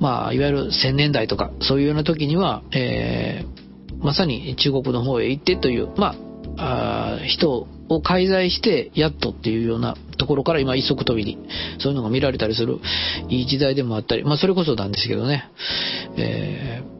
[0.00, 11.38] まあ、いわゆる1000年代とか、そういうような時には、えー、まさに中国の方へ行ってという、まあ、あ人を介在してやっとっていうようなところから今一足飛びに
[11.78, 12.78] そういうのが見られたりする
[13.28, 15.50] いい時代でもあったり、まあそれこそなんですけどね、
[16.16, 16.99] えー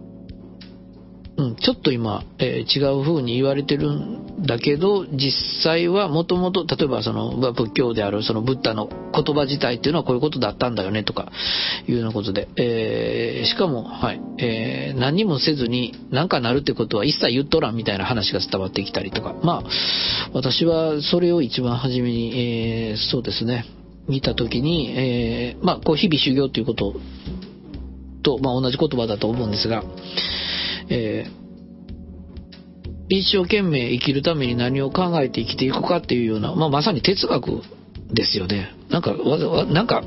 [1.41, 11.33] うん、ちょっと今、えー、違う風に言われてるんだけど、実際はもともと、例えばその仏教であるそのブッダの言葉自体っていうのはこういうことだったんだよねとか
[11.89, 19.71] いうようなことで、えー、しかも、はい、えー、何もせずに何かなるってことは一切言っとらんみたいな話が伝わってきたりとか、まあ、
[20.35, 23.65] 私はそれを一番初めに、え、そうですね、
[24.09, 26.95] 見たときに、え、まあ、こう日々修行ということ
[28.23, 29.83] と、まあ、同じ言葉だと思うんですが、
[30.91, 31.41] えー、
[33.09, 37.63] 一生懸命生きるために何を考えて生きていくかっていうような、まあ、まさに哲学
[38.13, 38.75] ですよね。
[38.91, 40.03] なんか、わわなんか、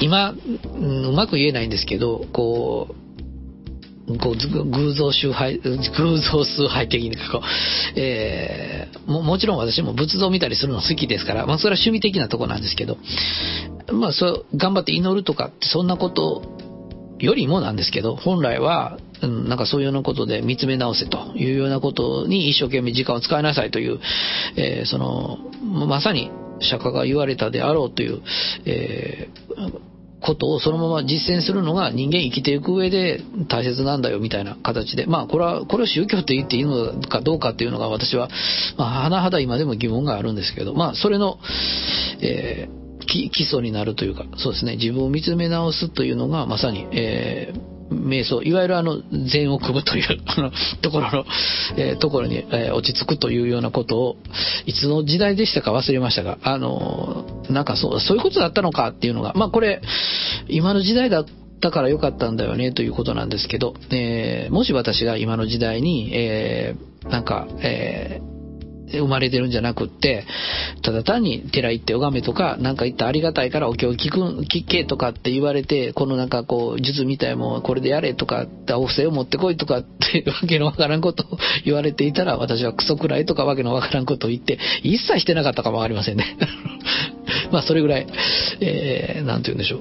[0.00, 3.08] 今、うまく言えないんですけど、こう、
[4.16, 5.78] こう偶像崇拝、偶
[6.18, 7.42] 像崇拝的にこ
[7.96, 12.96] う、えー、ももちろん私も仏像見たりするの好きですから、まあそれは趣味的なとこなんですけど、
[13.92, 16.57] まあそう、頑張って祈るとかって、そんなこと
[17.18, 24.00] よりもなんですけど、本来は、うん、なんかそういうようなことで見つめ直せというようなことに一生懸命時間を使いなさいという、
[24.56, 28.22] えー、その、まさに釈迦が言われたであろうという、
[28.66, 29.80] えー、
[30.20, 38.28] ことをそのまま実践するのが人間生きていく上で大切なんだよみたいな形で、まあこれは、これを宗教と言っていいのかどうかっていうのが私は、
[38.76, 41.38] まあ、甚だ今でも疑問があるんですけど、まあそれの、
[42.20, 49.00] えー基礎になるというか、そうですね、自分を見つめ直すというのが、まさに、えー、瞑想、いわゆるあの、
[49.30, 50.04] 禅を組むという、
[50.82, 51.24] ところの、
[51.76, 54.16] えー、ところに、えー、落ち着くというようなことを、
[54.66, 59.80] いつの時代でしたか忘れましたが、あの、なんかそう、そういうことだったのかっていうのが、まあこれ、
[60.48, 61.24] 今の時代だ
[61.60, 68.37] だから良かったんだよねということなんですけど、えー、もし私が今の時代に、えー、なんか、えー、
[68.92, 70.24] 生まれてるんじゃなくって、
[70.82, 86.36] ただ単に寺行って拝めとか、なんか言ったありがたいからお経聞、聞けとかって言われて、このなんかこう、術みたいもんこれでやれとか、お布施を持ってこいとかってわけのわからんことを 言われていたら、私はクソくらいとかわけのわからんことを言って、一切してなかったかもわかりませんね。
[87.52, 88.06] まあそれぐらい、
[88.60, 89.80] えー、なんて言うんでしょう。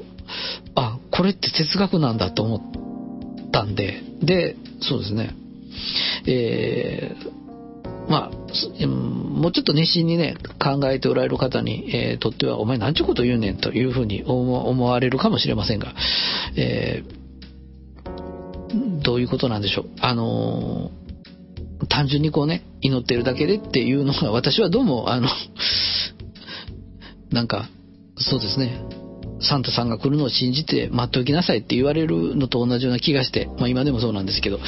[0.75, 5.31] あ、これって哲学なんだと思ったんで、で、そうですね。
[6.25, 7.36] えー
[8.09, 15.93] まあ、もうちょっと熱心にね、考えておられる方に、えー、とっては、お前何ちゅうこと言うねんというふうに思われるかもしれませんが、
[16.55, 19.89] えー、どういうことなんでしょう。
[19.99, 25.27] あのー、単純にこうね、祈ってるだけでっていうのが、私はどうも、あの、
[27.31, 27.69] なんか、
[28.17, 28.81] そうですね、
[29.41, 34.59] サンタさんが来るのを信じて待っておきなさいって言われるのと同じような気がして、まあ今でもそうなんですけど、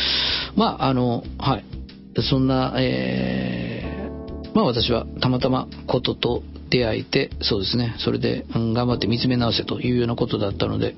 [0.55, 1.78] まああの、はい。
[2.21, 10.95] そんな、えー、まあ私はたまたまことと出会えて、そうですね、それで、うん、頑張って見つめ直せというようなことだったので、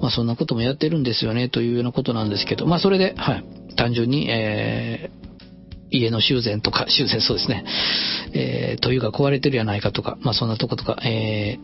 [0.00, 3.44] まあそんなこともやってるんですよねというようなことなんですけど、まあそれで、はい、
[3.76, 5.18] 単純に、えー
[5.90, 7.64] 家の修繕とか、 修繕そうですね。
[8.34, 11.58] えー、というか壊れてるやないかとか、まあそんなとことか、え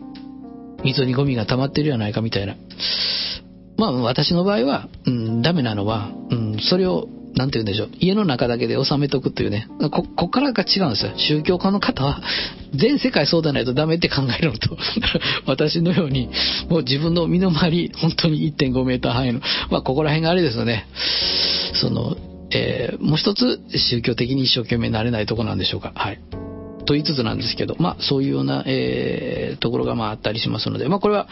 [0.83, 2.55] 溝にゴミが溜まってるやないかみたいな。
[3.77, 7.89] まあ私の場合は、うん、ダメなのは、うん、それをなんて言うんでしょう。
[7.99, 9.67] 家の中だけで収めとくというね。
[9.91, 11.11] こ、こからが違うんですよ。
[11.17, 12.21] 宗教家の方は、
[12.73, 14.77] 全世界そうでないとダメって考えるのと、
[15.45, 16.29] 私のように、
[16.69, 20.87] もう自分の身の回り、本当に1.5メーター範囲の、まあ、ここら辺があれですよね。
[21.73, 22.15] その、
[22.51, 25.91] えー、もう一つ、宗教的に一生懸命なれないとこなんでしょうか。
[25.93, 26.19] はい。
[26.85, 31.27] と言いつつなんですけど、まあ、そういうような、えー、ところがまああったりしますので、まあ、これは、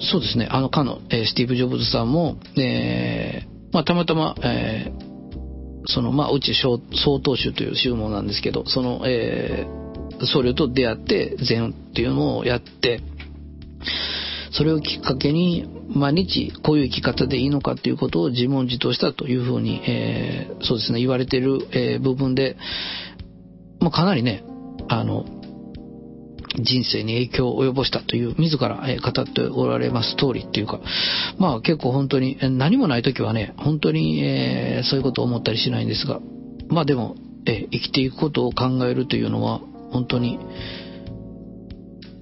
[0.00, 6.80] そうですね、あの、かの、えー、スティーブ・ジョブズさんも、えー、まあ、たまたま、えー、その、まあ、うち総
[7.14, 13.00] 統宗という宗門なんですけど、その、えー、僧侶と出会って禅っていうのをやって、
[14.52, 22.56] それをきっかけに毎日こういう生き方でいいのかっていうことを自問自答したというふうに、えー、そうですね、言われている、えー、部分で、
[23.80, 24.42] まあ、かなりね、
[24.88, 25.24] あの、
[26.58, 30.80] 人生に影響を及ぼしたという自ら語っておられます通りっていうか、
[31.38, 36.20] まあ結構本当に何もない時はね、本当に、え、そういうことを思ったりしないんですが、
[36.68, 40.38] まあでも、え、生きていくことを考えるというのは本当に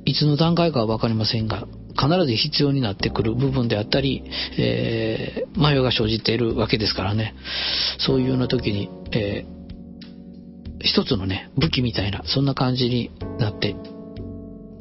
[0.07, 1.66] いつの段階かはわかりませんが、
[1.99, 4.22] 必ず必要になってくる部分であったり、
[4.57, 7.34] えー、迷いが生じているわけですからね。
[7.99, 13.11] そういうような時に、えー、一つのね、武器みたいな、そんな感じに
[13.41, 13.74] なって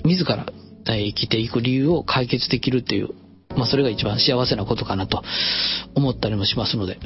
[0.05, 0.45] 自ら
[0.85, 3.09] 生きていく理由を解決できるっていう、
[3.57, 5.23] まあ、それが一番幸せなことかなと
[5.95, 6.99] 思ったりもしますので、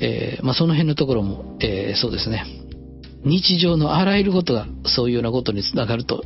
[0.00, 2.44] えー、まあ、その辺のところも、えー、そうですね。
[3.24, 6.22] 日常のあらゆることがそういうようなことにつながると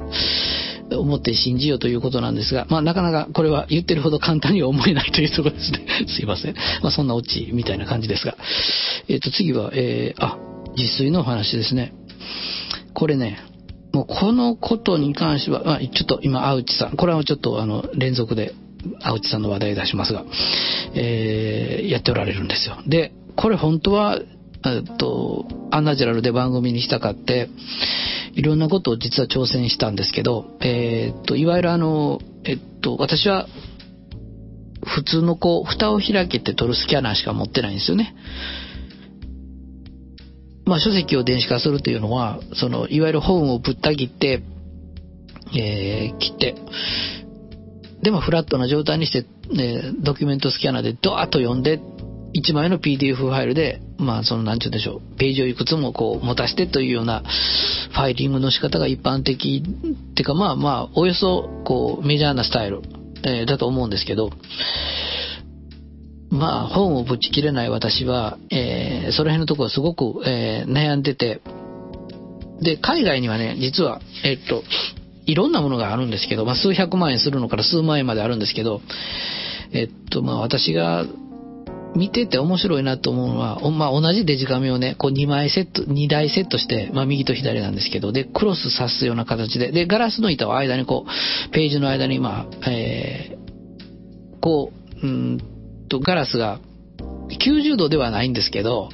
[0.90, 5.86] 思って信じようということなんですが、まあ、なかなかこれは言ってるほど簡単には思えないというところですね。
[6.08, 6.54] すいません。
[6.82, 8.36] まあ、そんなオチみたいな感じですが。
[9.08, 10.38] えっ、ー、と、次は、えー、あ、
[10.76, 11.92] 自炊のお話ですね。
[12.92, 13.38] これね、
[13.92, 18.54] もうこのことに関しては、まあ、ちょっと今、青内さん、これはちょっとあの、連続で
[19.02, 20.24] 青内さんの話題出しますが、
[20.94, 22.78] えー、やっておられるんですよ。
[22.86, 24.20] で、これ本当は、
[24.64, 27.48] えっと、アンナチュラルで番組にしたかって、
[28.34, 33.48] いろんなことを実は挑戦したんですけど、えー、っと、いわゆるあの、えっと、私は、
[34.84, 38.14] 普通のこう、蓋を開けて撮るスキャナーしか持ってないんですよね。
[40.70, 44.40] まあ、書籍を電子化するというのは、その、いわゆる本をぶった切って、
[45.52, 46.54] えー、切って、
[48.04, 51.80] でもフラットな状態にして、ね、ドキュメントスキャナーでドワーッと読んで、
[52.36, 57.24] 1枚の PDF ファイルで、まあ、その、なんちゅうんでしょう、ページをいくつもこう、持たせてというような、
[57.90, 62.82] ファイリングの仕方が一般的、っていうか、まあまあ、およそ、こう、メジャーなスタイル、
[63.24, 64.30] えー、だと思うんですけど、
[66.30, 71.40] まあ、本をぶち切れない私は、えー、その辺のところすごく、えー、悩んでて、
[72.62, 74.62] で、海外にはね、実は、えっと、
[75.26, 78.80] いろんなものがあるんですけど、まあ、数百万円するのから数万円まであるんですけど、
[79.72, 81.04] えっと、まあ、私が
[81.96, 94.72] 見てて面白いなと思うのは、まあ、同じデジカメをね、こう2枚セット、2台セットして、まあ、右と左なんですけど、で、クロス刺すような形で、で、ガラスの板を間にこう、ページの間に、まあ、えー、こ
[95.02, 95.59] う、うん
[95.90, 96.60] と、ガラスが
[97.38, 98.88] 90度ではないんですけど、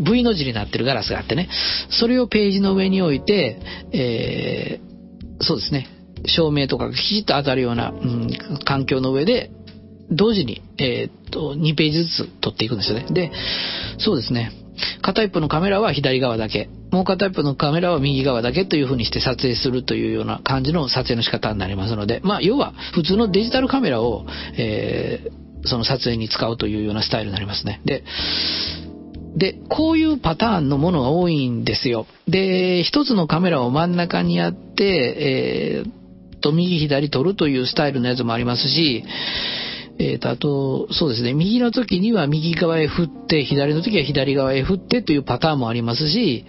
[0.00, 1.48] V の字になってるガラスがあってね、
[1.90, 3.60] それをページの上に置いて、
[3.92, 5.88] えー、そうですね、
[6.26, 8.30] 照明とかがきちっと当たるような、うん、
[8.64, 9.50] 環境の上で、
[10.10, 13.06] 同時に、えー、っと、2ページずつ撮っていくんですよね。
[13.10, 13.32] で、
[13.98, 14.52] そうですね、
[15.02, 24.26] 片一方のカメラは左側だけ、もう片一方のカメラは右側だけという風にして撮影するというような感じの撮影の仕方になりますので、まあ、要は普通のデジタルカメラを、
[24.56, 27.80] えーその撮影に使うというようなスタイルになりますね。
[27.84, 28.04] で、
[29.36, 32.06] で、こういうパターンのものが多いんですよ。
[32.26, 39.04] で、一つのカメラを真ん中にやって、えー、と、右左撮るというスタイルのやつもありますし、
[39.98, 46.44] えーと、あと、そうですね、右の時には右側へ振って、左の時は左側へ振ってというパターンもありますし、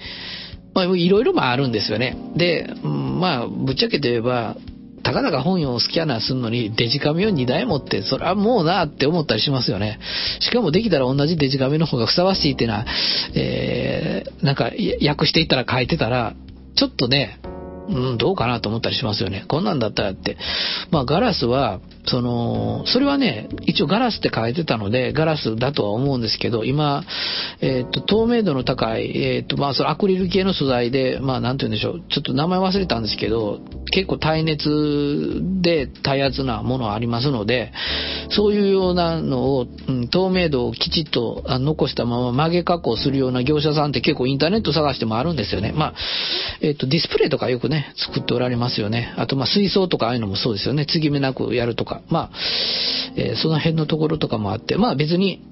[0.74, 2.18] まあ、いろいろもあるんですよね。
[2.36, 4.55] で、まあ、ぶっちゃけて言えば、
[5.08, 9.99] たかだか本をスキャナーするのにデジカメを2台持って、それはもうなって思ったりしますよね。
[10.41, 12.86] しかもできたら同じデジカメの方がふさわしいっていうのは、
[13.34, 16.34] えー、なんか訳していったら書いてたら、
[16.76, 17.39] ちょっとね、
[17.88, 19.45] うん、どうかなと思ったりしますよね。
[19.47, 20.38] こんなんだったらって。
[20.91, 27.03] まあ、ガラスは、その、それはね、一応ガラスって書いてたので、ガラスだとは思うんですけど、今、
[27.62, 33.60] えっ、と、透明度の高い、えっ、と、まあ、そのアクリル系の素材で、まあ、なんて言うんでしょう、ちょっと名前忘れたんですけど、
[33.91, 37.74] 結構耐熱で耐圧なものありますので、
[38.30, 45.74] そういうようなのを、うん、透明度をきちっと残したまま曲げ加工するような業者さんって結構インターネット探してもあるんですよね。
[45.76, 45.93] まあ、
[46.62, 49.14] えっ、と、ディスプレイとかよくね、作っておられますよね。
[49.18, 50.86] あと、まあ、水槽とかああいうのもそうですよね。
[50.86, 51.97] 継ぎ目なくやるとか。
[52.10, 52.32] まあ、
[53.16, 55.43] えー、その辺のところとかもあって、まあ別に、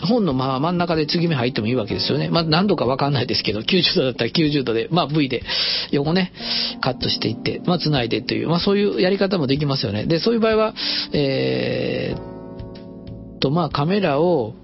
[0.00, 2.28] 本のまあ真ん中で継ぎ目入ってもいいわけですよね。
[2.30, 5.42] まあ何度かわかんないですけど、90度だったら90度で、まあ V で
[5.90, 6.32] 横ね、
[6.80, 10.06] カットしていって、まあ繋いでという、まあそういうやり方もできますよね。
[10.06, 10.74] で、そういう場合は、
[11.12, 14.54] えー、とまあカメラを、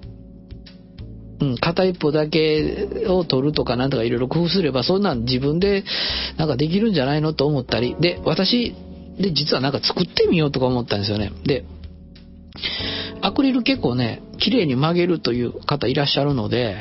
[1.40, 5.84] うん、片一方だけを撮るとかなんとかいろいろ工夫すれば、そんなん自分で
[6.36, 8.74] なんかできるんじゃないのと思ったり、で、私、
[9.18, 11.32] で、実はなんか作ってみようとか思ったんですよね。
[11.44, 11.64] で、
[13.20, 16.76] アクリル結構ね、綺麗に曲げるという方いらっしゃるので、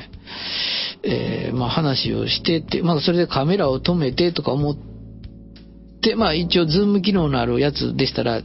[1.04, 4.76] えー、まあ話をしてって、まあそれでカメラを止めてとか思っ
[6.02, 8.42] て、まあ一応ズーム機能のあるやつでしたら、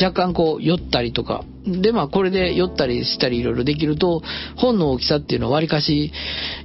[0.00, 4.22] 若干こう寄ったりとか、でまあこれで寄ったりしたりいろいろできると、
[4.56, 6.12] 本の大きさっていうのはわりかし、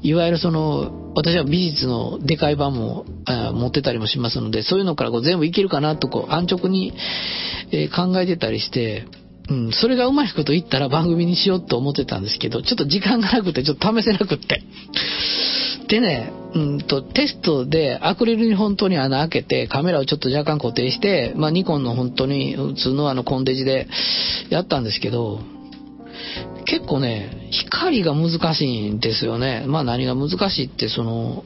[0.05, 3.05] いわゆるその、私は美術のでかい版も
[3.53, 6.93] 持ってたりもしますので、そういうのからこう全部いけるかなとこう安直に、
[7.71, 9.07] え考えてたりして、
[9.49, 14.61] うん、それがうまいこと言ったら番組にしようと思ってたんですけど、ちょっと時間がなくて、ちょっと試せなくって。
[15.87, 23.87] でね、うんと、テストでアクリルに本当に穴開けて、カメラをちょっと若干固定して、まあ、ニコンの本当に普通のあのコンデジで
[24.49, 25.41] やったんですけど、
[26.65, 29.65] 結構ね、光が難しいんですよね。
[29.67, 31.43] まあ何が難しいって、その、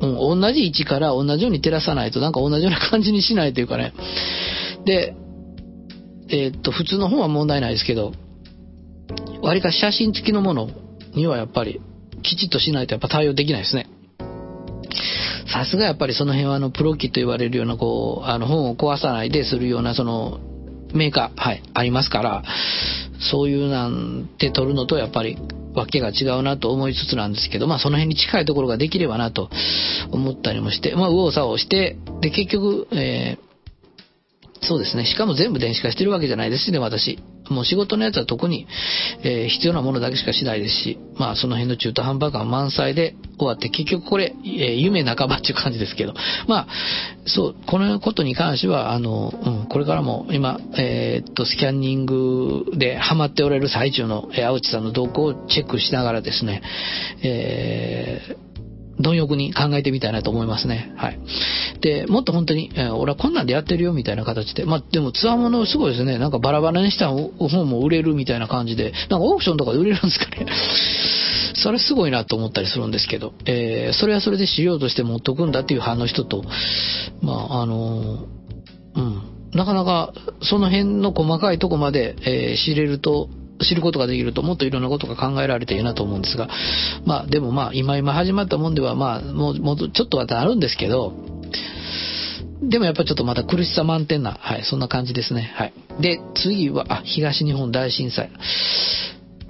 [0.00, 3.92] うん、同じ位置から同じように照らさないとなんか同じような感じにしないというかね。
[4.84, 5.14] で、
[6.28, 8.12] えー、っと、普通の本は問題ないですけど、
[9.42, 10.68] 割か写真付きのもの
[11.14, 11.80] にはやっぱり
[12.22, 13.86] きちっとしないとやっぱ対応できないですね。
[15.52, 20.40] さすがやっぱりその辺はあのプロ機と言われるようなこう、あの本を壊さないでするようなその
[20.94, 22.42] メーカー、はい、ありますから、
[23.30, 25.38] そういうなんて取るのとやっぱり
[25.74, 29.50] わけが違うなと思いつつなんですけど、まあその辺に近いところができればなと
[30.10, 35.04] 思ったりもして、まあ右往左往して、で結局、えー、そうですね。
[35.06, 37.18] しかも全部電子化してるわけじゃないですしね、私。
[37.50, 38.66] もう仕事のやつは特に、
[39.22, 46.14] えー、必要なものだけしかしないですし、まあその辺の中途半端感満載で終わって、結局これ、えー、夢半ばっていう感じですけど、
[46.48, 46.68] まあ、
[47.26, 56.62] そう、このことに関しては、あの、うん、これからも今、えー、っと、スキャンニングでハマっておられる最中の、えー、青地さんの動向をチェックしながらですね、
[57.22, 58.36] え、
[59.00, 60.92] 貪欲に考えてみたいなと思いますね。
[60.96, 61.18] はい。
[61.80, 66.18] で、もっと本当に、えー、俺はこんなんでやってるよみたいな形で、まあでもツアーものすごいですね。
[66.18, 70.46] なんかバラバラにした本も売れるみたいな感じで、なんかオークションとかで売れるんですかね。
[71.54, 76.44] それすごいなと思ったりするんですけど、えー、それはそれで資料として持っとくんだっていう派の人と、
[77.22, 78.26] まああの
[78.94, 79.22] うん。
[79.52, 83.30] なかなかその辺の細かいとこまで、えー、知れると
[83.60, 86.48] 知ることができるともっといろんなことが考えられていいなと思うんですが、
[87.04, 91.12] まあでもまあ今今始まったもんではまあもうちょっとはあるんですけど、
[92.62, 95.52] でもやっぱりちょっとまた苦しさ満点な、はい、そんな感じですね。
[95.56, 95.72] はい。
[96.00, 98.30] で、次は、あ、東日本大震災。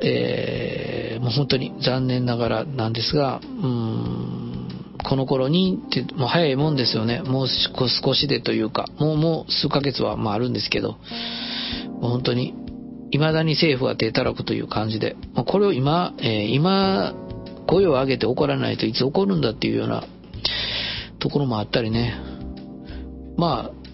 [0.03, 7.23] えー、もう本当に残念ながらなんですが、うーん、この頃にって、もう早いもんですよね。
[7.23, 10.97] もう少しでというか、もうもう数ヶ月はまああるんですけど、
[12.01, 12.55] もう本当に
[13.19, 17.15] 未だに政府は手たらくという感じで、まこれを今、えー、今、
[17.67, 20.05] 声を上げて怒らないといつ起こるんだっていうような
[21.19, 22.15] ところもあったりね。
[23.37, 23.87] まあ、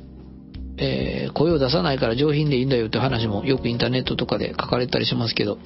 [0.78, 5.58] えー、声を出さないから上品でいいんだよって話もよくインターネットとかで書かれたりしますけど、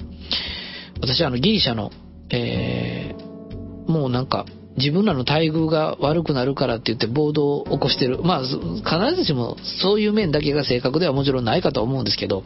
[1.01, 1.91] 私はあのギリシャの、
[2.31, 4.45] えー、もうなんか
[4.77, 8.21] 自分らの待遇が悪くなるからって言って暴動を起こしてる。
[8.21, 12.43] まあ、必ずしもそういう面だけが正確ではもちろんないかとは思うんですけど、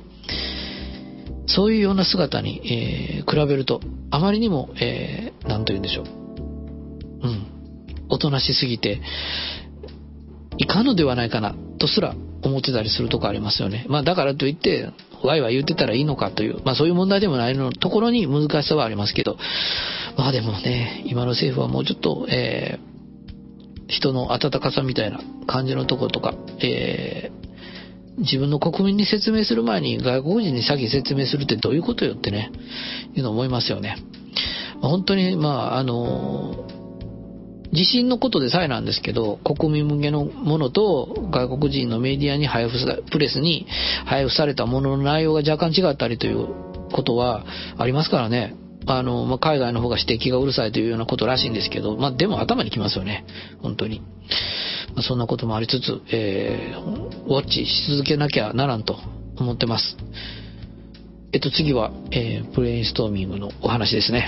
[1.55, 6.05] そういうような姿に、えー、比べると、あまりにも、えー、なんと言うんでしょう。
[6.05, 7.47] うん。
[8.09, 9.01] おとなしすぎて、
[10.57, 13.85] いかんのではないかな、とすら思ってたりするとこありますよね。
[13.89, 14.89] まあだからといって、
[15.23, 19.37] ワイワイ言ってたらいいのかという、まあそういう問題でもないのところに難しさはありますけど、
[20.17, 27.50] まあでもね、今の政府はもうちょっと、えー、人の温かさみたいな感じのところとか、えー、
[28.17, 32.51] 自分の国民に説明する前に外国人に先説明するってどういうことよってね、
[33.15, 33.97] いうの思いますよね。
[34.81, 36.67] 本当に、まあ、あの、
[37.73, 43.65] 地震のことでさえなんですけど、国民向けのものと外国人のメディアに配布さ、プレスに
[44.05, 46.47] 配布されたものの内容が若干違ったりという
[46.91, 47.45] ことは
[47.77, 48.55] ありますからね。
[48.85, 53.25] あの、まあ、海外の方が指摘がうるさいというようなことらしいんですけど、まあ、でも頭にきますよね。
[53.61, 54.01] 本当に。
[54.95, 58.97] まあ、そんなこともありつつ、えー、ウォッチし続けなきゃならんと
[59.37, 59.95] 思ってます。
[61.33, 64.27] えっと、次は、えー、ブレインストーミングのお話ですね。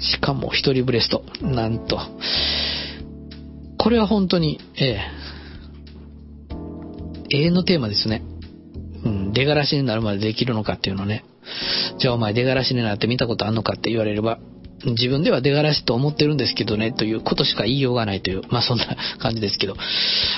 [0.00, 1.24] しかも一人ブレスト。
[1.40, 2.00] なんと。
[3.78, 8.22] これは本当に、えー、永遠のテーマですね。
[9.04, 11.24] うん、出がらしになるまでできるのかっていうのね。
[11.98, 14.38] じゃあお前出がらしになって見たことあんのかって言われれば、
[14.84, 19.76] 自分では出がらしと思ってるんですけどね、ということしか言いようがないという、まあそんな感じですけど、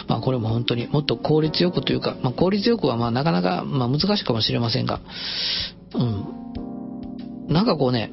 [0.09, 5.01] まあこれも本当にもっと効率よくというか、まあ効率よくはまあなかなかまあ難しいかもしれませんが、
[5.95, 7.53] うん。
[7.53, 8.11] なんかこうね、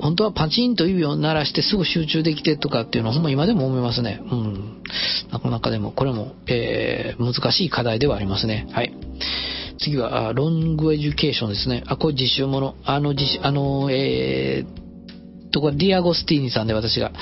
[0.00, 4.20] 本当はパチンと指を鳴らしてすぐ集中できてとかっていうのはほんま今でも思いますね。
[4.22, 4.82] うん。
[5.32, 8.66] なかなかでもこれも、えー、難しい課題ではありますね。
[8.72, 8.92] はい。
[9.78, 11.82] 次は、 long education ですね。
[11.86, 12.74] あ、これ実習もの。
[12.84, 14.84] あの、実あの、えー、
[15.54, 17.12] と、これディアゴスティーニさんで私が、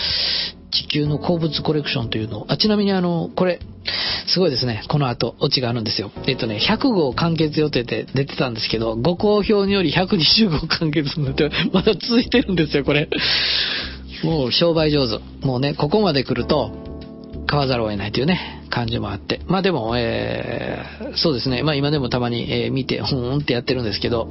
[0.72, 3.60] 地球の鉱物コレクションというのを、あ、ちなみにあの、これ、
[4.26, 4.84] すごいですね。
[4.88, 6.10] この後、オチがあるんですよ。
[6.26, 13.08] えっとね、100号完結予定で出てたんですけど、ご好評により120号完結になって、まだ続いてるんですよ、これ。
[14.24, 15.46] もう商売上手。
[15.46, 16.70] もうね、ここまで来ると、
[17.46, 19.40] 買わざるを得ないというね、感じもあって。
[19.46, 21.62] まあでも、えー、そうですね。
[21.62, 24.30] まあ今でもたまに、えー、見て、ふーんってやってるんですけど、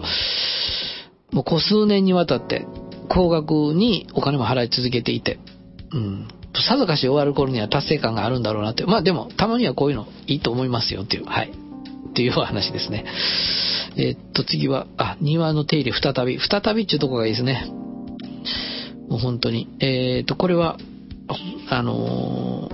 [1.31, 2.65] もうこ数年にわたって、
[3.09, 5.39] 高額にお金も払い続けていて、
[5.93, 6.27] うん。
[6.67, 8.85] さぞかし終わる頃には達成感があるんだろうなって。
[8.85, 11.51] まあでも、たまにはこういうのいいと思いますよっていう、はい。
[12.09, 13.05] っていう話ですね。
[13.97, 16.39] えー、っと、次は、あ、庭の手入れ再び。
[16.39, 17.71] 再びっていうとこがいいですね。
[19.09, 19.67] もう本当に。
[19.79, 20.77] えー、っと、これは、
[21.69, 22.70] あの、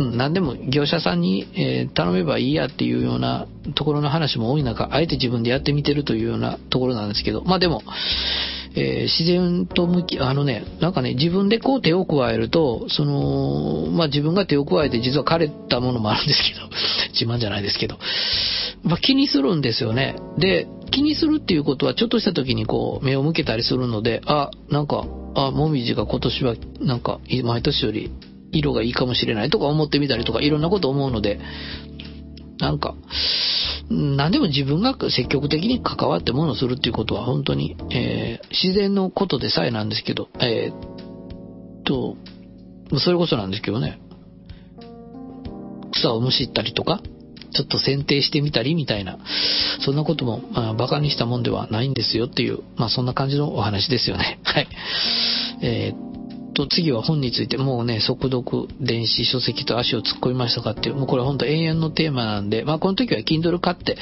[0.00, 7.82] うん、何でも業者さんに、え、頼めばいいやっていうようなところの話も多い中、あえて自分でやってみてるというようなところなんですけど、まあでも、
[8.74, 16.66] えー、自然と向き、あのね、なんかね、自分でこう手を加えると、その、まあ自分が手を加えて実は枯れたものもあるんですけど、
[17.12, 17.98] 自慢じゃないですけど、
[18.82, 20.16] まあ気にするんですよね。
[20.38, 28.10] で、気にするっていうことはちょっとした時にこう目を向けたりするので、あ、なんか、あ、もみじが今年はなんか毎年より
[28.52, 31.40] 色がいいかもしれないとか思ってみたりとかいろんなこと思うので、
[32.58, 32.94] なんか、
[33.88, 42.16] 何でも自分が積極的に関わってものをするっていうことは本当に、えー、自然のことでさえなんですけど、えー、と、
[42.98, 44.00] それこそなんですけどね、
[45.92, 47.02] 草をむしったりとか、
[47.52, 49.18] ちょっと剪定してみたりみたいな、
[49.80, 54.38] そんなことも、まあ、馬鹿にしたもんではないんですよっていう、まあそんな感じのお話ですよね。
[54.44, 54.68] はい。
[55.62, 56.09] えー
[56.60, 63.96] と、次は本について、もうね、速読、電子書籍と足を突っ込みましたかっていう、もうこれ本当永遠のテーマなんで、まあこの時は Kindle 買って、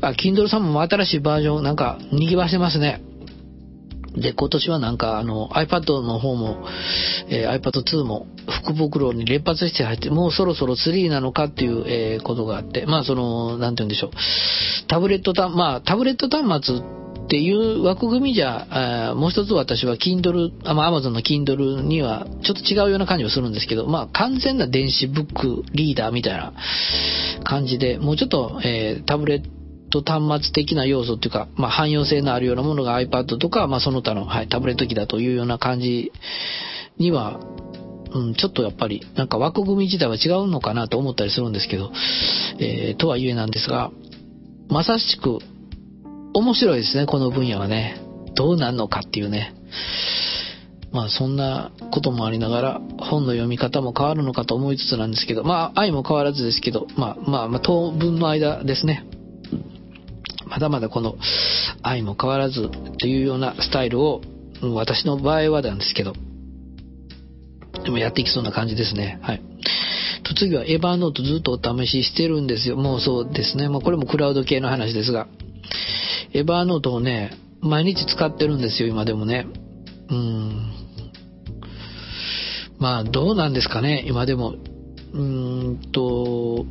[0.00, 3.02] あ、Kindle さんも新しいバージョンなんか賑わしてますね。
[4.16, 6.66] で、今年はなんかあの iPad の方も、
[7.28, 8.26] えー、iPad 2も
[8.64, 14.10] 福袋に連発して入って、もうそろそろ3なのかっていう、えー、ことがあって、まあその、なんて言うんでしょう。
[14.88, 16.80] タブレット端、まあタブレット端末
[17.28, 26.54] っていう枠組みじゃ、あもう一つ私は Kindle、あま、Amazon の Kindle にはちょっと違うような感じがするんですけど、まあ、完全な電子ブックリーダーみたいな
[27.44, 29.42] 感じで、もうちょっと、えー、タブレッ
[29.90, 36.12] ト端末的な要素っていうか、まあ、汎用性のあるようなものが iPad とか、まあ、その他の、はい、タブレット機だというような感じ
[36.96, 37.40] には、
[38.10, 41.92] うん、ちょっとやっぱり、なんか枠組み自体は違うのかなと思ったりするんですけど、
[42.58, 43.90] えー、とはいえなんですが、
[44.70, 45.40] まさしく
[46.38, 48.00] 面白いですね、この分野はね。
[48.36, 49.54] どうなんのかっていうね。
[50.92, 59.04] まあそんなこともありながら、本の読み方も変わるのかと思いつつなんですけど、まあ愛も変わらずですけど、まあまあ、まあ、当分の間ですね。
[60.46, 61.16] まだまだこの
[61.82, 64.22] 愛も変わらずっていうようなスタイルを、
[64.74, 66.12] 私の場合はなんですけど、
[67.84, 69.18] でもやっていきそうな感じですね。
[69.22, 69.42] はい。
[70.22, 72.76] と次はエヴァーノートずっとお試ししてるんですよ。
[72.76, 73.68] もうそうですね。
[73.68, 75.26] まあこれもクラウド系の話ですが。
[76.32, 79.46] エバーノートをね、毎日使ってるんですよ、今でもね。
[80.10, 80.72] うん。
[82.78, 84.54] まあ、どうなんですかね、今でも。
[85.12, 86.66] うーんと、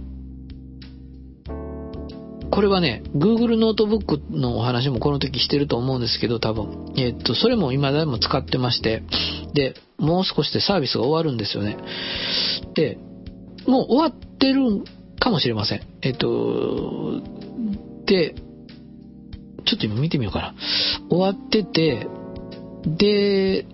[2.49, 6.93] これはね、Google ノートブックのお話もこの時してると思うんですけど、多分。
[6.97, 9.03] えっと、それも今でも使ってまして、
[9.53, 11.77] で、もう少しでサービスが終わるんですよね。
[12.73, 12.97] で、
[13.67, 14.83] もう終わってる
[15.19, 15.81] かもしれません。
[16.01, 17.21] えっと、
[18.05, 18.35] で、
[19.67, 20.55] ちょっと今見てみようかな。
[21.09, 22.07] 終わってて、
[22.85, 23.65] で、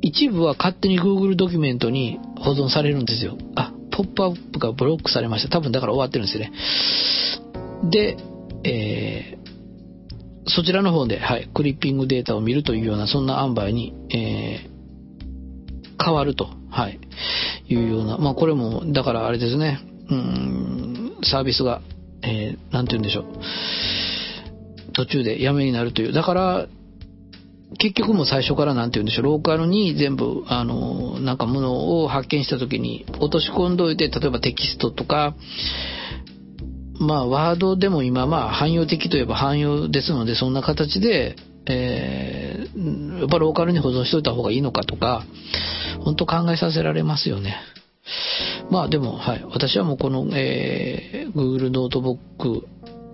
[0.00, 3.36] 一部は勝手に Google ドキュメントに保存されるんですよ。
[3.54, 5.50] あ、ポップアップがブロックされました。
[5.50, 6.52] 多分だから終わってるんですよね。
[7.90, 8.16] で、
[8.64, 16.98] えー、そちらの方で、はい、クリッピングデータを見るというような、そんな塩梅に、えー、変わると、はい、
[17.68, 19.78] いうような、まあこれも、だからあれですね、
[20.10, 21.80] うん、サービスが、
[22.22, 23.24] えー、なんて言うんでしょう。
[24.92, 26.12] 途中でやめになるという。
[26.12, 26.66] だから、
[27.78, 35.34] 結局も最初から何て言うんでしょう、ローカルに全部、あの、なんかものを発見した時に落とし込んどいて、例えばテキストとか、
[37.00, 41.36] まあ、ワードでも今、まあ、汎用的といえば汎用ですので、そんな形で、
[41.66, 45.24] えー、やっぱローカルに保存しといた方がいいのかとか、
[46.00, 47.56] 本当考えさせられますよね。
[48.70, 49.44] まあでも、はい。
[49.50, 52.66] 私はもうこの、えー、Google ノートブック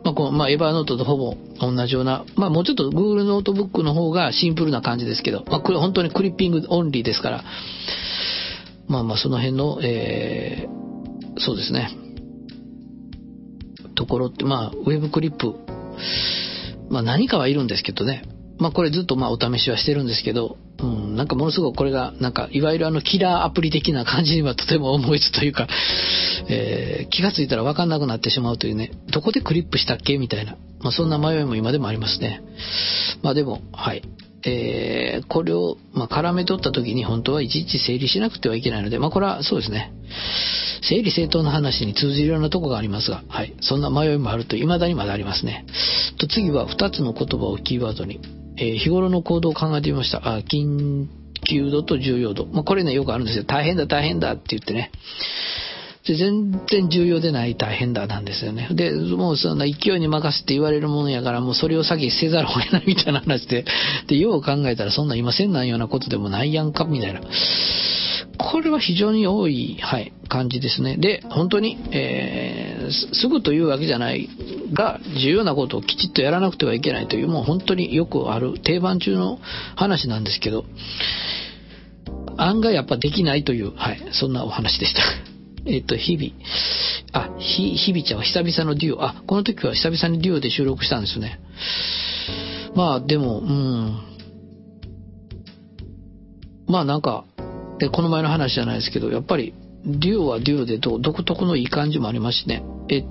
[0.04, 7.44] まあ、この、まあ、 Evernote とほぼ同じような、まあ、もうちょっと Google ノートブックの方がシンプルな感じですけど、まあ、これ本当にクリッピングオンリーですから、
[8.86, 11.90] まあまあ、その辺の、えー、そうですね、
[13.94, 15.54] ところって、まあ、ウェブクリップ、
[16.90, 18.22] まあ、何かはいるんですけどね、
[18.58, 25.68] まあ、これずっとまあ、お試しはしてるんですけど、うん、なんかものすごくこれが、なんか、いわゆるあの、キラーアプリ的な感じにはとても思いつというか、
[26.48, 30.18] えー、気がついたらわかんなくなってしまうというね、どこでクリップしたっけ？
[30.18, 32.42] みたいな、まあ、そんな迷いも今でもありますね。
[33.22, 34.02] まあでも、はい。
[34.44, 39.92] えー、これを、まあ、絡め取った時に本当はいちいち整理しなくてはいけないので、まあ、これはそうですね。
[40.82, 43.56] 整理整頓の話に通じるようなとこがありますが、はい。
[43.60, 45.66] そんな迷いもあると、未だにまだありますね。
[46.18, 48.20] と、次は2つの言葉をキーワードに、
[48.58, 50.18] えー、日頃の行動を考えてみました。
[50.36, 51.06] あ、緊
[51.48, 52.46] 急度と重要度。
[52.46, 53.44] まあ、これね、よくあるんですよ。
[53.44, 54.90] 大変だ、大変だって言ってね。
[56.08, 58.68] で全然重要でない大変だなんですよね。
[58.72, 63.66] で、もうそんな勢いに任せて言われるものやから、もうそれを先せざるを得ないみたいな話で、
[64.06, 67.20] で、よう考えたらそんな今せんなんようなことでもないやんか、みたいな。
[68.38, 70.96] これは非常に多い、はい、感じですね。
[70.96, 74.28] で、本当に、えー、すぐというわけじゃない
[74.72, 79.38] が、重要なことをきちっとやらなくてはいけないという、もう本当によくある定番中の
[79.74, 80.64] 話なんですけど、
[82.36, 85.02] 案外やっぱできないという、はい、そんなお話でした。
[85.66, 86.32] えっ、と、日々。
[87.12, 89.04] あ、ひ、日々ちゃんは久々のデュオ。
[89.04, 91.40] あ、この時は久々にデュオで収録したんですね。
[92.74, 93.98] まあ、でも、うん。
[96.68, 97.24] まあなんか、
[97.78, 99.54] で、この前の話じゃないですけど、やっぱり、
[99.84, 102.62] デュオはデュオで独特のいい感じもありますしね。
[102.88, 103.04] えっ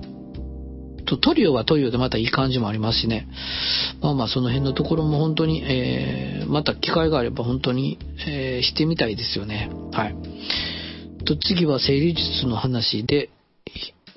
[1.06, 3.26] と、トリオはトリオでまたいい感じもありますしね。
[4.02, 9.70] まあまあ、その辺のところも本当に、えー、また機会があれば本当に、えー、してみたいですよね。
[9.92, 10.16] はい。
[11.24, 13.30] と、次は整理術の話で、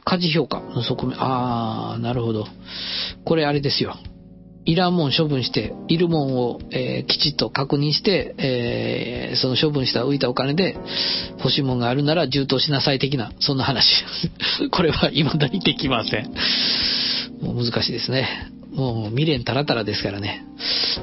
[0.03, 1.15] 家事評価の側面。
[1.19, 2.47] あー、なるほど。
[3.23, 3.95] これあれですよ。
[4.65, 10.77] いらんもん処分して、いるもんを、えー、きちっと確認して、えー、その処分した浮いたお金で
[11.39, 14.03] 欲しいもんがあるなら充当しなさい的な、そんな話。
[14.71, 16.31] これは未だにできません。
[17.41, 18.51] もう難しいですね。
[18.73, 20.45] もう未練たらたらですからね。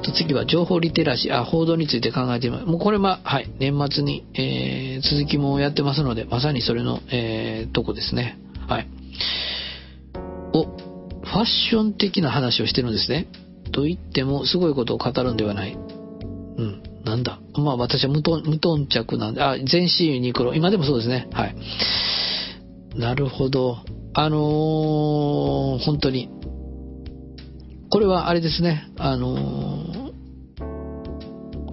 [0.03, 2.67] と次は情報リテラシー、あ、報道について考えてみます。
[2.67, 8.39] もうこれは、はい、年末に、えー、続きもやってますので、まさにそれの、えー、とこですね。
[8.69, 8.87] はい。
[10.55, 13.27] お、ファッション的な話をしてるんですね。
[13.71, 15.75] と言っても、すごいことを語るんではない。
[15.75, 17.41] うん、なんだ。
[17.55, 20.55] まあ私は無頓無頓着なんで、あ、全身ユニクロ。
[20.55, 21.29] 今でもそうですね。
[21.33, 21.57] はい。
[22.97, 23.79] なるほど。
[24.15, 26.29] あのー、本当に、
[27.91, 30.08] これはあれですね、あのー、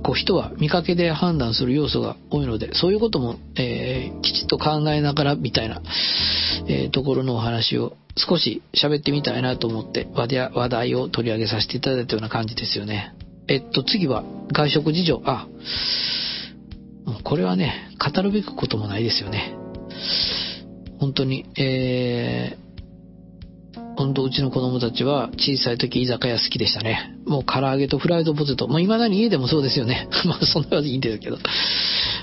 [0.05, 5.81] こう人は見かけで判断する要素が多いので、そういうことも、えー、きちっと考えながらみたいな、
[6.67, 13.15] えー、ところのお話を少し喋ってみたいなと思って話題を取り上げさせていただいたような感じですよね。
[13.47, 15.23] えっと、次は外食事情。
[15.25, 15.47] あ、
[17.23, 19.55] これはね、語るべくこともないですよね。
[20.99, 22.64] 本当に、えー、
[23.97, 27.15] 本当うちの子供たちは小さい時居酒屋好きでしたね。
[27.25, 28.67] もう唐揚げとフライドポテト。
[28.67, 30.07] もう未だに家でもそうですよね。
[30.25, 31.37] まあそんなはいいんですけど。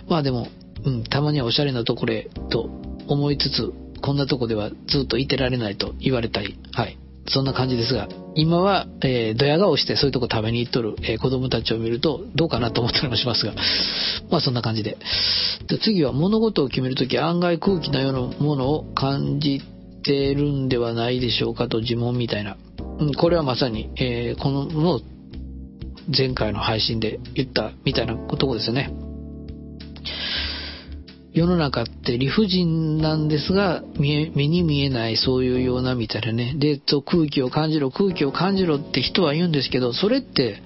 [0.08, 0.48] まあでも、
[0.84, 2.68] うん、たまにはおしゃれなところへと
[3.08, 6.98] 思いつつ、こんなとこではずっといてられないと言われたり、はい。
[7.28, 13.54] そんな感じですが、今は、えー、ドヤ顔してそういうとこ食べに行っとる、えー、子供たちを見ると、どうかなと思ったりもしますが、
[14.30, 14.98] まあそんな感じで。
[15.68, 19.62] で次は物事を決めるとき案外空気のようなものを感じ
[20.02, 22.56] てるんではないでしょうかと自問みたいな。
[22.98, 25.00] うん、これはまさに、えー、このの
[26.16, 28.92] 前回の配信で言ったみたいなことですよね。
[31.32, 36.54] 世の中って理不尽なんですが、目に見えないそういうようなみたいなね。
[36.58, 40.62] で、と空気を感じろ、空気を感じろって人は言うんですけど、それって、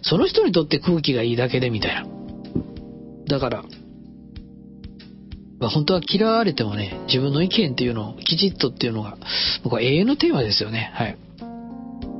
[0.00, 2.06] その人にとって空気がいいだけでみたいな。
[3.28, 3.64] だから、
[5.62, 9.16] まあ、本当は嫌われてもね、自分の意見っていうのをきちっとっていうのが、
[9.62, 10.90] 僕は永遠のテーマですよね。
[10.92, 11.16] はい。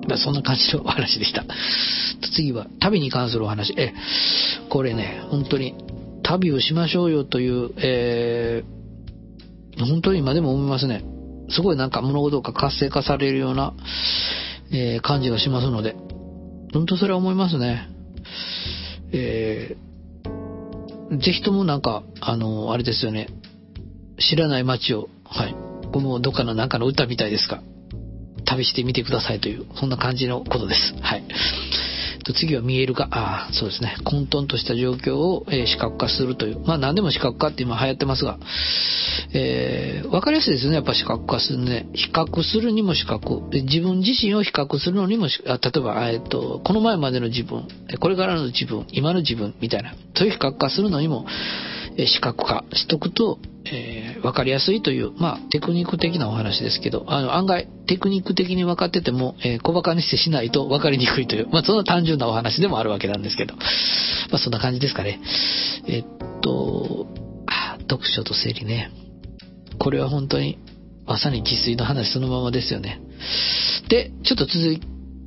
[0.06, 1.44] まあ、そんな感じのお話でした。
[2.36, 3.74] 次は、旅に関するお話。
[3.76, 3.94] え、
[4.68, 5.74] これね、本当に、
[6.22, 11.02] 旅をしましょうよという、えー、本当に今でも思いますね。
[11.48, 13.74] すごいなんか物事が活性化されるような、
[14.70, 15.96] えー、感じがしますので、
[16.72, 17.88] 本当それは思いますね。
[19.12, 19.91] えー、
[21.18, 23.28] ぜひともなんか、あの、あれですよね。
[24.18, 25.54] 知らない街を、はい。
[25.92, 27.62] これもどっかのなんかの歌みたいですか。
[28.44, 30.94] 旅してみてくださいという、そんな感じのことです。
[31.00, 31.24] はい。
[32.22, 33.08] と次は見えるか。
[33.10, 33.96] ああ、そうですね。
[34.04, 36.60] 混沌とした状況を、えー、視覚化するという。
[36.60, 38.38] まあ何でも視覚化って今流行ってますが、
[39.34, 40.74] えー、わかりやすいですね。
[40.74, 41.86] やっぱ視覚化するね。
[41.94, 43.42] 比較するにも視覚。
[43.52, 47.66] 自分自身を比較するのにも、あ例えば、えっと、この前までの自分、
[48.00, 49.94] これからの自分、今の自分みたいな。
[50.14, 51.26] そういう比較化するのにも、
[51.98, 63.62] 視覚化しとくと、えー、分かりやすいという、まあ、テクニック的なお話ですけど、あの、案外、テクニック的に分かってても、えー、小馬鹿にしてしないと分かりにくいという、まあ、そんな単純なお話でもあるわけなんですけど、ま
[64.32, 65.20] あ、そんな感じですかね。
[65.86, 66.04] えっ
[66.40, 67.06] と、
[67.46, 68.90] あ、読書と整理ね。
[69.78, 70.58] これは本当に、
[71.06, 73.00] まさに自炊の話そのままですよね。
[73.88, 74.80] で、ちょっと続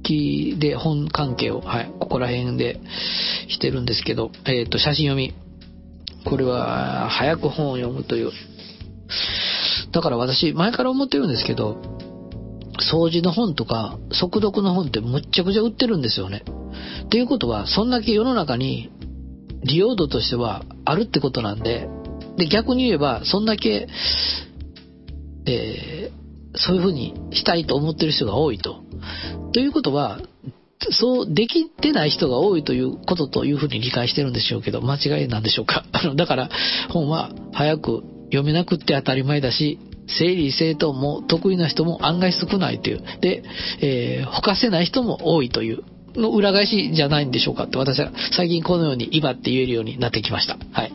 [0.03, 2.79] きで本関係を、はい、ここら辺で
[3.49, 5.33] してるんですけど、えっと、写真読み。
[6.25, 8.31] これは、早く本を読むという。
[9.91, 11.77] だから私、前から思ってるんですけど、
[12.79, 16.43] 掃除の本とか、速読の本ってむっちゃくちゃ売ってるんですよね。
[17.05, 18.89] っていうことは、そんだけ世の中に
[19.63, 21.87] 利用度としてはあるってことなんで、
[22.37, 23.87] で、逆に言えば、そんだけ、
[25.45, 28.83] えー、そういうふうにしたいと思ってる人が多いと。
[29.53, 30.19] ということは、
[30.91, 35.85] そうできてない人が多いということというふうに理解してるんでしょうけど、間違いなんでしょうか？
[35.93, 36.49] あの、だから
[36.89, 43.03] 本は早く読めなくって当たり前だし、整理整頓も得意な人も案外少ないという。
[43.21, 43.43] で、
[43.81, 45.83] えー、ほかせない人も多いという。
[46.17, 50.57] の裏返しじゃないんでしょうかって私は最近このように今って言えるようになってきました。
[50.71, 50.91] はい。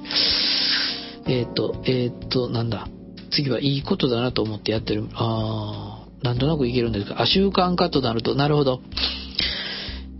[1.26, 2.89] えっ、ー、と、えっ、ー、と、なんだ？
[3.31, 5.05] 次はいいことだなと思ってやってる。
[5.14, 8.81] あー、なんとなくいけるんですが、あ、習慣化となると、なるほど。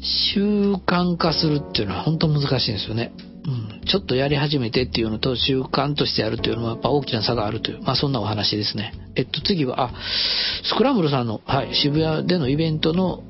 [0.03, 3.13] 習慣化するっていうのは本当難しいんですよね。
[3.45, 8.93] うん、ちょっとやり始めてっていうのと習慣としてやるというのはやっぱ大きな差があるという、まあそんなお話ですね。
[9.17, 9.93] えっと次は、あ、
[10.65, 13.23] スクランブルさんの、はい、渋谷でのイベントの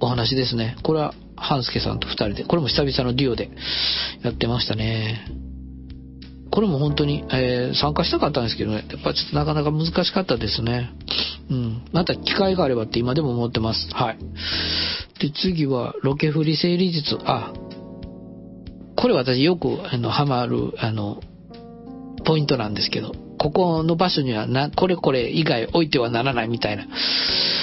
[0.00, 0.76] お話ですね。
[0.82, 3.50] これは、半助さんと二人で、これも久々のデュオで
[4.22, 5.45] やってましたね。
[6.50, 10.90] これも本当に、えー、参加したかったんですけどね、やっぱちょっとなかなか難しかったですね。
[11.50, 11.84] うん。
[11.92, 13.88] また機会があればって今でも思ってます。
[13.92, 14.18] はい。
[15.20, 17.18] で、次は、ロケ振り整理術。
[17.24, 17.52] あ、
[18.96, 21.20] これ私よく、あの、ハマる、あの、
[22.24, 26.86] ポイントなんですけど、ここの場所にはな、これこれ以外置いてはならないみたいな、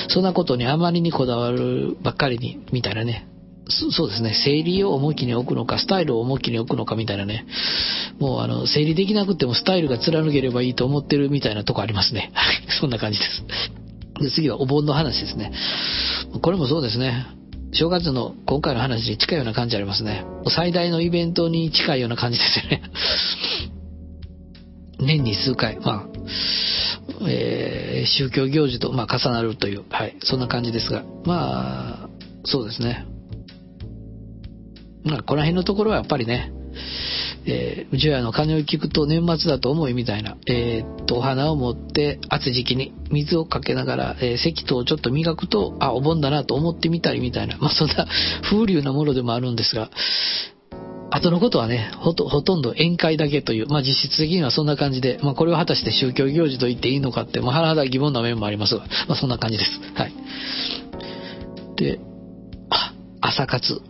[0.07, 3.27] そんなことにあまりにこだわるばっかりに、みたいなね。
[3.69, 7.45] そうですね、整理を重きに置くのか、スタイルを重きに置くのかみたいなね。
[8.19, 12.31] もうあの、整理できなくてもスタイルが貫ければいいと思ってるみたいなとこありますね。
[12.33, 13.43] はい、そんな感じです。
[14.21, 15.53] で、次はお盆の話ですね。
[16.41, 17.25] これもそうですね。
[17.71, 20.25] 正月の今回の話に近いような感じありますね。
[20.49, 22.83] 最大のイベントに近いような感じですよね。
[24.99, 26.07] 年に数回、まあ、
[27.27, 32.09] えー、宗教行事と、まあ、重なるという、はい、そんな感じですが、まあ、
[32.45, 33.05] そうですね。
[35.03, 36.51] まあ、この辺のところはやっぱりね、
[37.45, 48.07] えー、宇宙屋の鐘を聞くと年末だと思いみたいな、えー、っと、お花を持って暑い時期に水をかけながら、えー、石灯をちょっと磨くと、あ、お盆だなと思ってみたりみたいな、まあそんな
[48.49, 49.89] 風流なものでもあるんですが、
[51.11, 59.71] 後のことはね、ほと、ほとんど宴会だけという、まあ実質的にはそんな感じで、まあこれを果たして宗教行事と言っていいのかって、まあ甚だ疑問な面もありますが、まあそんな感じです。
[59.93, 60.13] はい。
[61.75, 61.99] で、
[62.69, 63.81] あ、朝活。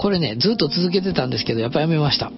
[0.00, 2.32] これね、ずっと続けてたんですけど、やっぱやめました。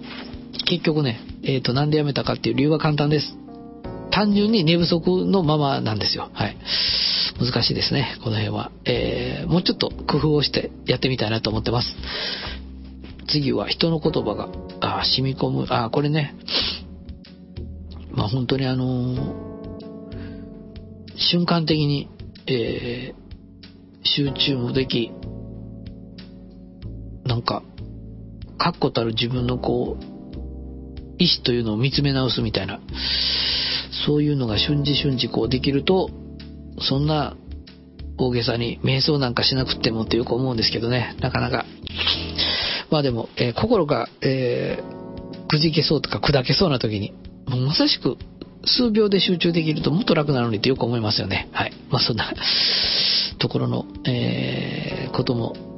[0.65, 3.37] 結局ね、えっ、ー、と、なんでやめたかっていう理由は簡単です。
[4.11, 6.29] 単純に寝不足のままなんですよ。
[6.33, 6.57] はい。
[7.39, 8.69] 難しいですね、この辺は。
[8.83, 11.95] えー、もうちょっと工夫をしてやってみたいなと思ってます。
[13.29, 14.49] 次は人の言葉が、
[14.81, 15.65] あ染み込む。
[15.69, 16.35] あこれね、
[18.11, 19.79] まあ本当にあのー、
[21.15, 22.09] 瞬間的に、
[22.45, 25.13] えー、集中もでき、
[27.25, 27.63] なんか、
[28.57, 30.03] 確固たる自分のこう、
[31.17, 32.79] 意志というのを見つめ直すみたいな、
[34.05, 36.09] そういうのが瞬時瞬時こうできると、
[36.79, 37.35] そんな
[38.17, 41.65] 大げさに瞑想なんかしなくてもってよく思うんですけどね、なかなか。
[42.89, 47.13] まあでも、えー、心が、えー、くじけそうとか砕けそうな時に、
[47.47, 48.17] もうまさしく
[48.65, 51.49] 数秒で集中できるともっと楽なのにってよく思いますよね。
[51.53, 51.73] はい。
[51.89, 52.33] まあそんな
[53.39, 55.72] ところの、えー、ことも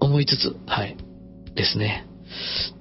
[0.00, 0.96] 思いつつ、はい。
[1.54, 2.06] ですね。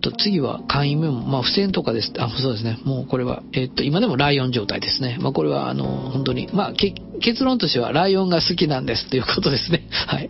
[0.01, 2.11] と次は会員メモ、まあ、付箋とかです。
[2.18, 2.78] あ、そうですね。
[2.84, 5.18] もうこれは、えっと、今でもライオン状態ですね。
[5.22, 9.88] まあ、これは、あの、本当に、まあ、結論としては、ライオンが好きなんですということですね。
[10.07, 10.30] はい。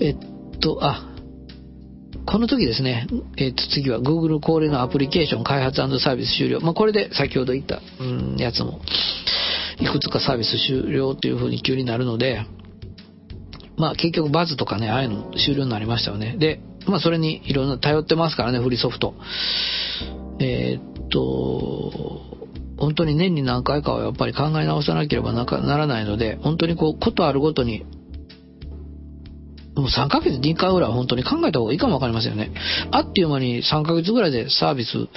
[0.00, 0.16] えっ
[0.60, 1.04] と、あ、
[2.26, 3.06] この時ですね、
[3.36, 6.60] えっと、次は Google 恒例のアプリケーション開発サービス終了。
[6.60, 8.80] まあ、これで先ほど言った、うん、やつも、
[9.80, 12.44] いくつかサービス終了という風に急になるので、
[13.78, 16.36] まあ結局バズとかね、ああいうの終了になりましたよね。
[16.36, 19.14] で、まあそれにいろんな頼ってますからね、フリーソフト。
[20.40, 22.28] えー、っと、
[22.78, 25.44] 本当に年に何回かはやっぱり考え直さなければな
[25.76, 27.84] らないので、本当にこう、ことあるごとに
[29.80, 32.50] もう3ヶ月に1回ぐらいは本当に考えた方がいいかもわかりませんよね。
[32.90, 35.08] あっという間に3ヶ月ぐらいでサービス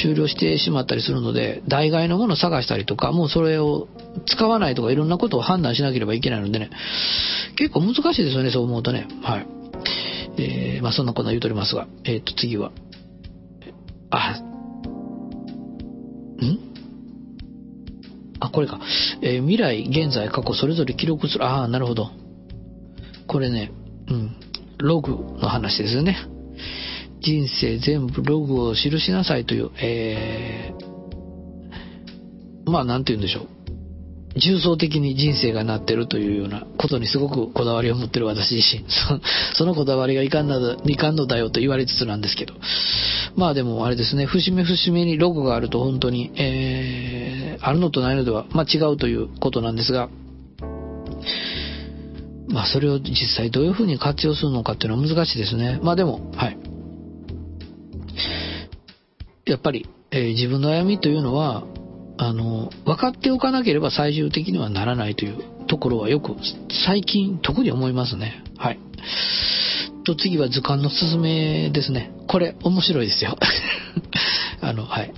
[0.00, 3.88] 終了してしまったりするので、代替のものを探したりとか、もうそれを
[4.26, 6.70] 使わないとかいろんなことを判断しなければいけないのでね、
[7.56, 9.06] 結構難しいですよね、そう思うとね。
[9.22, 9.46] はい。
[10.40, 12.70] えー、まあそんなことは言うとりますが、えっ、ー、と次は、
[14.10, 14.40] あ、
[16.40, 16.58] ん？
[18.40, 18.80] あ、これか。
[19.22, 21.44] えー、未来、現在、過去、それぞれ記録する。
[21.44, 22.10] ああ、なるほど。
[23.26, 23.72] これね、
[24.10, 24.36] うん、
[24.78, 26.16] ログの話ですね。
[27.20, 33.48] 人生全部ログを記しなさいという、えー、まあなんて言うんでしょう。
[34.36, 38.84] 重層的に人生がなってるというようなことにすごくこだわりを持ってる私自身。
[39.56, 42.54] そのこだわりがいかんのだいかんのだよと言われつつなんですけど。
[43.36, 50.08] まあでもあれですね、節目節目にログがあると本当に、えー、あるのとないのでは、まあ違うということなんですが、
[52.48, 55.80] まあそれを実際どういうふうに活用するのかっていうのは難しいですね。
[55.82, 56.58] まあでも、はい。
[59.46, 61.64] やっぱり、えー、自分の悩みというのは、
[62.18, 66.34] あの、分かっておかなければ最終的にはならないというところはよく
[66.86, 68.42] 最近特に思いますね。
[68.56, 68.80] はい。
[70.04, 72.10] と次は図鑑のすすめですね。
[72.26, 73.36] これ面白いですよ。
[74.60, 75.12] あの、はい。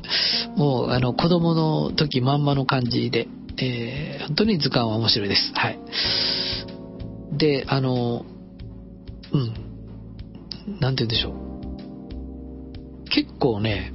[0.57, 3.29] もう、あの、子供の時まんまの感じで、
[3.59, 5.53] えー、本当に図鑑は面白いです。
[5.55, 5.79] はい。
[7.41, 8.25] で、あの、
[9.33, 10.79] うん。
[10.79, 11.31] なんて言うんでしょ
[13.07, 13.09] う。
[13.09, 13.93] 結構ね、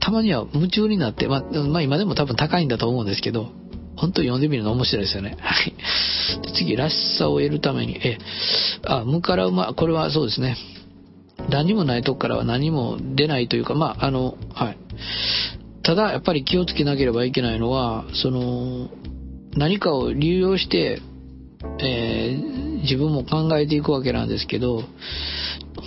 [0.00, 3.50] たまには夢中になって、まあ、まあ、今でも多分高いんだと思うんですけど、
[3.96, 5.36] 本当に読んでみるの面白いですよね。
[5.40, 5.74] はい。
[6.56, 8.18] 次、らしさを得るために、え、
[8.84, 10.56] あ、無から馬、これはそうですね。
[11.50, 14.78] 何もないとこからは何も出ないというか、まあ、あの、はい。
[15.82, 18.88] ただ、やっぱり気をつけなければいけないのは、その、
[19.56, 21.02] 何かを利用して、
[21.80, 24.82] えー、自分も考えていくわけなんですけど、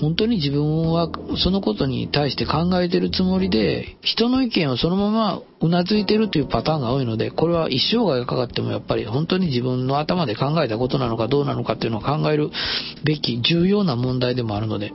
[0.02, 12.50] 本当に自分はそのことに対して考えてるつもりで、人の意見をそのままうなずいてるというパターンが多いので、これは一生涯がかかってもやっぱり本当に自分の頭で考えたことなのかどうなのかっていうのを考える
[13.04, 14.92] べき重要な問題でもあるので、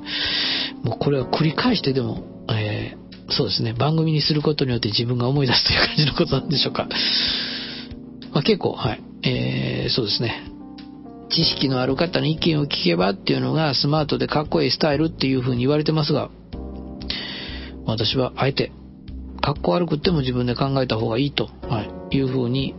[0.82, 6.88] もうこれは繰り返してでも、えー、そうですね、番組にすることによって自分が思い出すという感じのことなんでしょうか。
[8.32, 9.02] まあ、結構、はい。
[9.22, 10.44] えー、そうですね。
[11.30, 16.30] 知識のある方の意見を聞けばっていうのがスマートでかっこいいスタイルっていう風に言われてますが、
[17.86, 18.72] 私はあえて、
[19.40, 22.74] かっこ悪くっても自分で考えた方がいいと、はい、いう風に、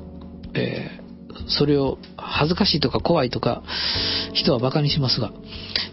[0.54, 3.64] えー、それを恥ずかしいとか怖いとか、
[4.34, 5.32] 人は馬鹿にしますが、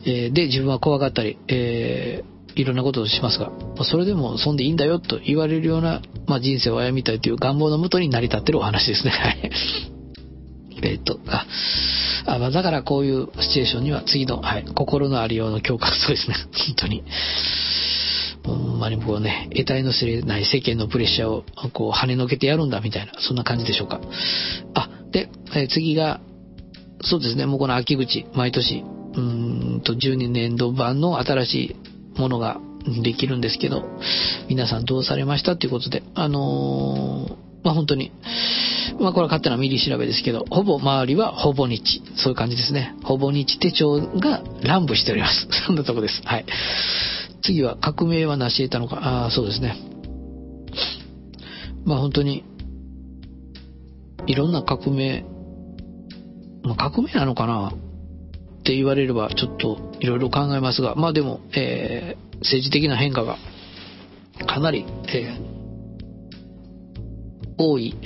[0.05, 3.53] えー、で、自分は怖がったり、えー、いろんなことをしますが、
[3.85, 9.11] それでもそんでいいんだよと言われるような、まあ、人生を歩みたいという願望のもとに成り立ってるお話ですね。
[9.11, 9.51] はい。
[10.83, 11.47] えっと、あ、
[12.29, 16.37] あま、だからこういうシチュエーションには次の、はい、心のありようの共感そうですね。
[16.67, 17.03] 本当に。
[18.45, 24.01] ほんまにこうね、得体の知れない世間のプレッシャーをこう跳ねのけてやるんだみたいな、そんな感じでしょうか。
[24.75, 26.21] あ、で、えー、次が、
[27.03, 31.55] そうですね、もうこの秋口、毎年、うんと12年度版の新し
[32.17, 32.61] いものが
[33.03, 33.85] できるんですけど、
[34.49, 38.13] 皆さんどうされましたということで、あのー、まあ本当に、
[39.01, 42.03] まあこれは勝手なミリ調べですけど、ほぼ周りはほぼ日。
[42.17, 42.95] そういう感じですね。
[43.05, 45.49] ほぼ日手帳が乱舞しております。
[45.67, 46.23] そんなとこです。
[46.25, 46.45] はい。
[47.43, 48.97] 次は革命は成し得たのか。
[48.97, 49.77] ああ、そうですね。
[51.85, 52.45] まあ本当に、
[54.27, 55.25] いろんな革命、
[56.63, 57.69] まあ、革命なのかな？
[57.69, 63.39] って言われればちょっといろいろ考えますが、まあでも、えー、政治的な変化が
[64.47, 65.58] かなり、えー、
[67.59, 67.97] 多い、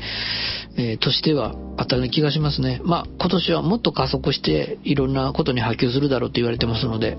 [0.77, 2.81] えー、としてはあったような気がしますね。
[2.85, 7.19] まあ、今年はもっと加速していろんなことに波及するだろうと言われてますので、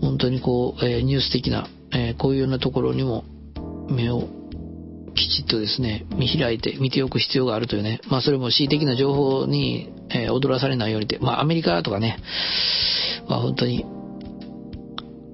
[0.00, 3.24] 本当にこう、えー、ニュース的な、えー、こういうようなところにも
[3.90, 4.28] 目を
[5.14, 12.18] きちっとですね、見開いて見ておく必要があるというね、まあそれも恣意的な情報に、えー、踊らされないようにって、まあアメリカとかね、
[13.28, 13.84] まあ本当に、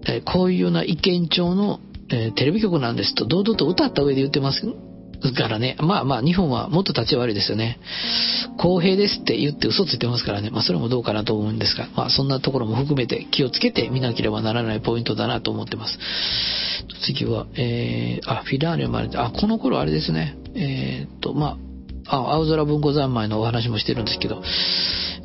[0.07, 1.81] えー、こういうような意見調の、
[2.11, 4.67] えー、テレビ局なんですと堂々と歌った上で言ってます
[5.35, 7.79] からね、まあまあ日本はもっと立ち悪いですよね。
[8.59, 15.99] 公平ですって言って嘘ついてますからね、まあそれもどうかなと思うんですが、まあそんなところも含めて気をつけて見なければならないポイントだなと思ってます。
[17.05, 21.59] 次は、えー、あ、フィラーレ生まれて、あ、この頃あれですね、えー、っと、ま
[22.07, 24.43] あ、あ、青空文庫三昧のお話もしてるんですけど、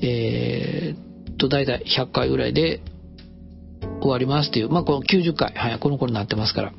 [0.01, 2.81] えー、っと、だいたい100回ぐらいで
[4.01, 6.73] 終わりますっていう、まあこの90回、はい、この頃になってますから、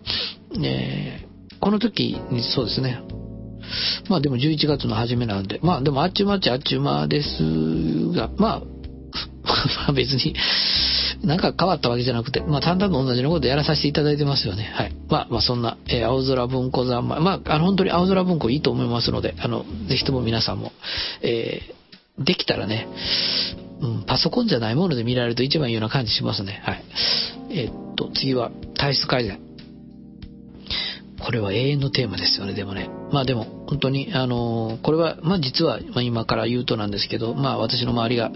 [0.62, 1.33] えー
[1.64, 3.00] この時にそうですね。
[4.10, 10.34] まあでも11月の初めなんで、まあでもあっちゅうまっちゃあっちゅうまですが、まあ、まあ別に、
[11.22, 14.64] なんか変わったわけじゃなくて、まあ単々と同じようなことやらさせていただいてますよね。
[14.74, 14.94] はい。
[15.08, 17.18] まあまあそんな、えー、青空文庫三昧。
[17.20, 20.70] まあ、あの本当に青空文庫いいと思いますので、あの、ぜひとも皆さんも、
[21.22, 22.88] えー、できたらね、
[23.80, 26.60] うん、パソコンじゃないもので見られると一番いいような感じしますね。
[26.62, 26.84] はい。
[27.48, 29.43] えー、っと、次は体質改善。
[31.24, 32.90] これは永遠のテーマですよね、でもね。
[33.10, 38.30] まあでも、本当に、あのこれは、まあ実は、ま今から言うとなんですけど、まあ私の周りが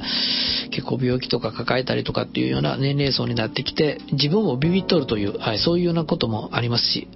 [0.71, 7.09] 結構病気とか抱えたりとかっていうような年齢層になってきて、自分をビビっとるという、はい、そういうようなこともありますし、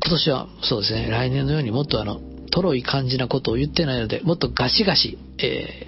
[0.00, 5.86] 今年はそうですね、来年のようにもっとあの、とろい感じなことを言ってないので、もっとガシガシ、え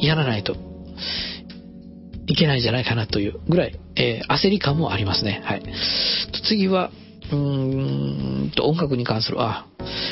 [0.00, 0.56] ー、やらないと
[2.26, 5.42] いけないんじゃないかなというぐらい、えー、焦り感もありますね。
[5.44, 5.62] はい。
[6.48, 6.90] 次は、
[7.32, 9.66] うーんと、音楽に関する、あ、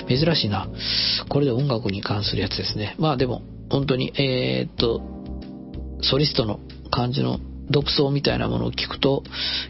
[0.08, 0.68] 珍しいな。
[1.28, 2.96] これで音楽に関するやつですね。
[2.98, 5.02] まあでも、本当に、えー、っと、
[6.02, 6.60] ソリストの
[6.90, 7.38] 感じの
[7.70, 9.22] 独奏みたいなものを聞くと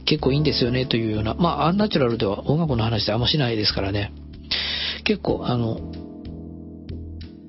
[0.06, 4.12] 結構いいんですよねというような、まあ、アンナチュラルでは音楽の話ってあんましないですからね。
[5.04, 5.80] 結構、あの、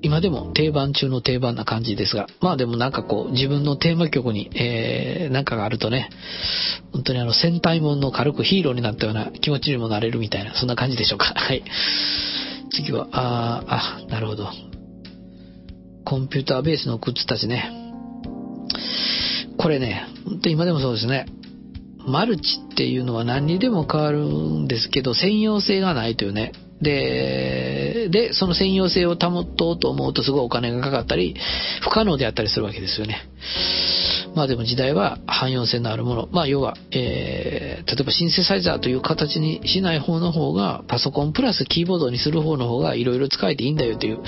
[0.02, 6.10] 今でも定番中の定番な感じですが、まあでもなんかこう自分のテーマ曲に、えー、なんかがあるとね、
[6.92, 11.26] 本当にあの戦隊もの軽くヒーローになったような気持ちにもなれるみたいな、そんな感じでしょうか。
[11.38, 11.62] はい。
[12.70, 14.48] 次は、ああ、なるほど。
[16.04, 17.70] コンピューターベースの靴たちね。
[19.56, 21.26] これね、本当今でもそうですね。
[22.04, 26.52] マルチっていうのは何にでも変わるんですけど、専用性がないというね。
[26.82, 31.36] で、で、その専用性を保とうと思うとすごいお金がかかったり、
[31.80, 33.28] 不可能であったりするわけですよね。
[34.34, 36.28] まあでも時代は汎用性のあるもの。
[36.32, 44.18] まあ要は、えー、例えばシンセサイザーという形にしない方の方が、パソコンプラスキーボードにする方の方がいろいろ使えていいんだよという、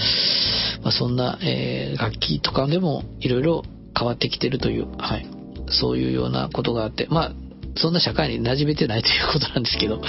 [0.82, 3.62] まあそんな、えー、楽器とかでもいろいろ
[3.98, 5.26] 変わってきてるという、はい。
[5.70, 7.32] そういうようなことがあって、まあ、
[7.76, 10.00] そんな社会に馴染めてないということなんですけど、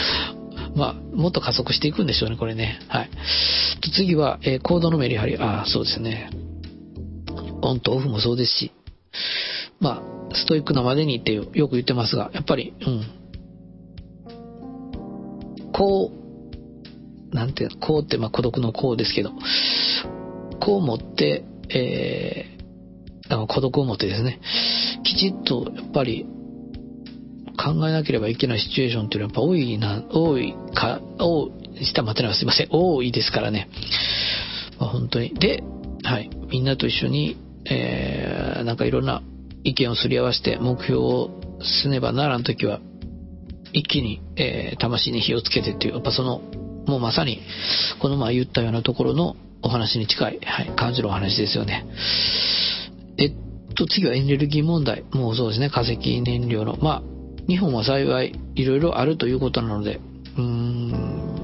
[0.76, 2.80] まあ、もっと加速していくんでしょうね、これね。
[2.90, 3.10] はい。
[3.94, 5.38] 次は、えー、コードのメリハリ。
[5.38, 6.30] ああ、そうですね。
[7.62, 8.72] オンとオフもそうですし、
[9.80, 13.04] まあ、ストイックなまでにってよく言ってますが、やっぱり、うん。
[15.72, 19.32] こう、なんていうの、こうって、まあ、孤独のこうですけど、
[20.60, 24.40] こう持って、えー、孤独を持ってですね、
[25.04, 26.26] きちっと、やっぱり、
[27.56, 31.50] 考えなければいけないシチュエーションっていうのはやっぱ多いな、多いか、多
[31.80, 33.70] い、下待てないすいません、多いですからね。
[34.80, 35.34] まあ、本当に。
[35.34, 35.64] で、
[36.04, 37.38] はい、みんなと一緒に、
[37.70, 39.22] えー、なんかいろんな
[39.64, 41.30] 意見をすり合わせて目標を
[41.62, 42.80] 進ねばならんときは、
[43.74, 46.40] 一気に、えー、魂に火をつけてっていう、やっぱその、
[46.88, 47.42] もうまさに、
[48.00, 51.86] この前言ったようなところのお話に近い、はい、感じるお話ですよね。
[53.18, 53.34] えっ
[53.76, 55.04] と、次はエネルギー問題。
[55.12, 56.78] もうそうですね、化石燃料の。
[56.78, 57.15] まあ、
[57.48, 60.00] 日本は幸いいろいろあるということなので、
[60.38, 61.36] うーん、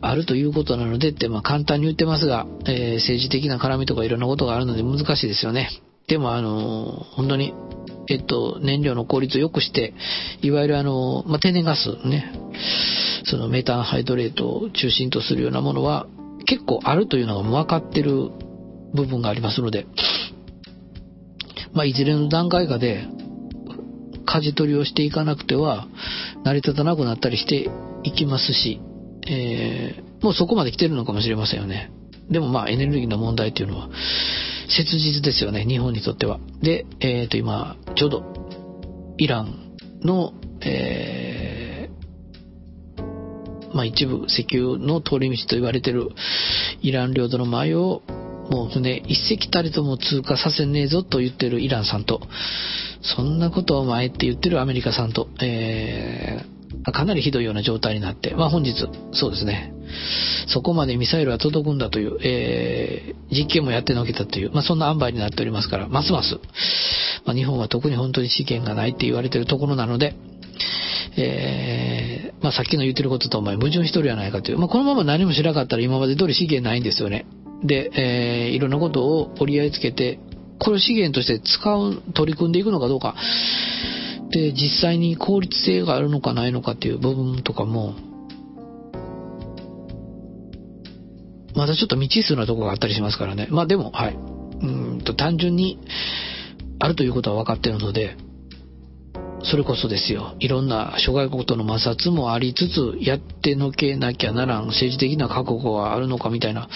[0.00, 5.70] あるということなのでって、まあ簡単に言ってますが、えー、政治的な絡みとかいろんなことがあるので難しいですよね。
[6.06, 7.52] でもあの、本当に、
[8.08, 9.92] えっと、燃料の効率を良くして、
[10.40, 12.32] いわゆるあの、まあ、天然ガスね、
[13.24, 16.06] そのメタンハイドレートを中心とするようなものは
[16.46, 18.30] 結構あるというのが分かってる
[18.94, 19.86] 部分がありますので、
[21.74, 23.06] まあ、いずれの段階かで、
[24.28, 25.88] 舵取りをしていかなくては
[26.44, 27.70] 成り立たなくなったりして
[28.04, 28.80] いきますし、
[29.26, 31.90] えー、もうそこまで来てるのかもしれませんよね。
[32.30, 33.88] でもまあエネルギーの問題っていうのは
[34.68, 36.38] 切実ですよね、日本にとっては。
[36.60, 38.22] で、えっ、ー、と今、ちょうど
[39.16, 46.10] イランの、えー、まあ一部石油の通り道と言われてる
[46.82, 48.02] イラン領土の前を
[48.50, 52.20] もう船一隻たりとも通過させねえぞと言ってるイランさんと、
[53.02, 58.74] そんなことを前って言ってるアメリカさんと、えー、かなりひどいような状態になって、まあ本日、
[59.12, 59.72] そうですね、
[60.48, 66.38] そこまでミサイルは届くんだという、えー、実験もやってのけたという、まあそんな塩梅になっておりますから、ますます、
[67.24, 70.14] まあ日本は特に本当に資源がないって言われてるところなので、
[71.16, 77.26] えー、まあさっきの言ってることとお前矛盾しとるやないかという、まあこのまま何もしなかったら今まで通り資源ないんですよね。
[77.62, 80.20] で、えー、いろんなことを折り合いつけて、
[80.58, 83.14] これを資源として使う、取り組んでいくのかどうか。
[84.30, 87.94] で、実際に効率性があるのかないのかっていう部分とかも、
[91.54, 93.48] まだちょっと未知数なとこがあったりしますからね。
[93.50, 94.14] まあでも、はい。
[94.14, 94.66] う
[94.96, 95.78] んと、単純に、
[96.78, 98.16] あるということは分かってるので、
[99.42, 100.34] それこそですよ。
[100.40, 106.68] いろんな諸外国との摩擦もありつつ、やってのけなきゃならん政治的な覚悟があるのかみたいな、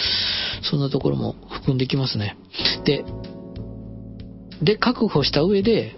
[0.62, 2.36] そんなところも含んできますね。
[2.84, 3.04] で、
[4.62, 5.96] で、確保した上で、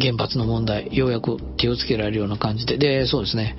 [0.00, 3.56] 原発の問題、ようやく手をつけられるような感じで、で、そうですね。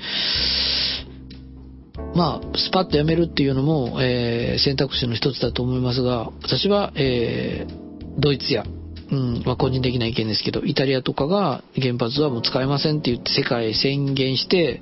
[2.14, 8.66] まあ、スパッとやめるっていうのも、えー、選択肢の一つだと思いますが、私は、えー、ドイツや、
[9.12, 14.82] うん、まあ、個人的な意見ですけど、イタリアとかが原発はもう使えませんって言って世界宣言して、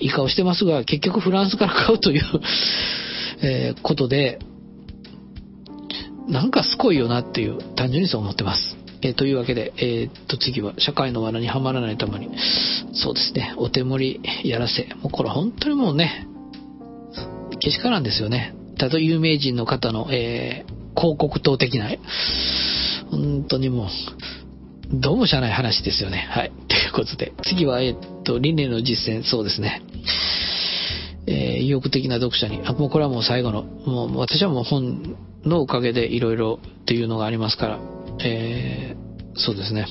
[0.00, 2.22] 以下をしてますが、結局フランスから買うという
[3.42, 4.38] えー、ことで、
[6.28, 8.76] なんかすごいよなっていう、単純にそう思ってます。
[9.02, 12.30] えー、というわけで、えー、っと次は社会の罠にはまらないために、
[12.94, 14.88] そうですね、お手盛りやらせ。
[15.02, 16.26] もうこれ本当にもうね、
[17.60, 18.54] けしからんですよね。
[18.78, 21.90] たと有名人の方の、えー、広告塔的な、
[23.10, 23.88] 本当にもう、
[24.92, 26.26] どうもしゃない話ですよね。
[26.30, 26.52] はい。
[26.68, 29.82] ということで、次は、えー、っと、理念の実践、そうですね。
[31.26, 35.16] えー、意欲的な読者に、あ、もうこれはもう最後の、もう私はもう本
[35.46, 37.80] のおかげでいろいろっていうのがありますから、
[38.24, 39.86] えー、そうですね。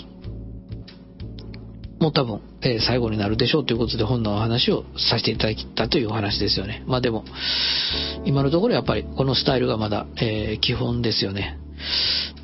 [2.00, 6.84] もう多分、えー、最後になるでしょうということで本のお話をさせていただいたというお話ですよね。
[6.86, 7.24] まあでも、
[8.26, 11.58] 今のところやっぱりこのスタイルがまだ、えー、基本ですよね。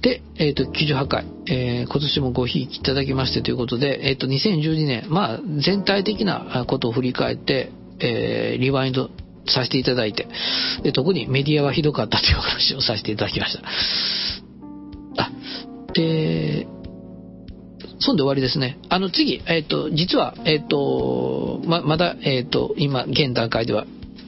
[0.02, 9.10] で、えっ、ー、と、98回、えー、今年もごひいきいただきましてということで、えっ、ー、と、2012年、まあ、全体的なことを振り返って、えー、リワインド
[9.50, 10.28] させていただいて、
[10.84, 13.64] で、特にメディアはひどかったという話をさせていただきました。
[15.24, 15.32] あ、
[15.94, 16.68] で、
[18.00, 18.78] そんで終わりですね。
[18.90, 23.86] あの次、えっ、ー、と、実は、えっ、ー、と、ま、まだ、えっ、ー、と、今、現段階では、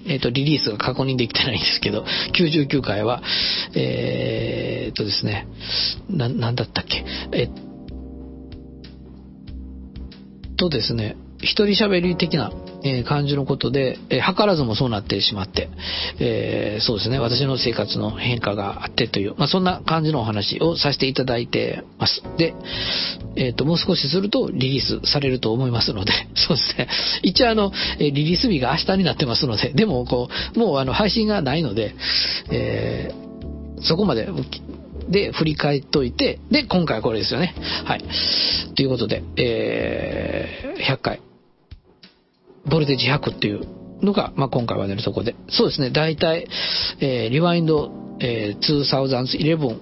[0.08, 2.06] えっ、と、リリースが確認できてないんですけど、
[2.38, 3.24] 99回は、
[3.74, 5.48] えっとですね、
[6.10, 7.50] な、なんだったっけ、えっ
[10.58, 12.52] とですね、一人喋り的な、
[12.84, 15.70] え感じのことで、え、図らずもそうなってしまって、
[16.20, 22.24] えー、そうですね、私の生活の変化があってという、まあ、そんな感じのお話をさせていただいてます。
[22.38, 22.56] で、
[23.36, 26.88] えっ、ー、と、もう少しするとリリースされると思いますので、 そうですね、
[27.22, 31.94] 一応あの、リリース日が明日になってますので、でもこう、もうあの、配信がないので、
[32.50, 33.12] え
[33.84, 34.28] そこまで
[35.10, 37.54] で、振り返っといて、で、今回はこれですよね。
[37.86, 38.04] はい。
[38.76, 41.31] ということで、えー、100回。
[42.66, 43.68] ボルテージ100っていう
[44.02, 45.36] のが、まあ、今回は出るとこで。
[45.50, 46.48] そうですね、大体、
[47.00, 49.80] えー、リワインド、えー、2011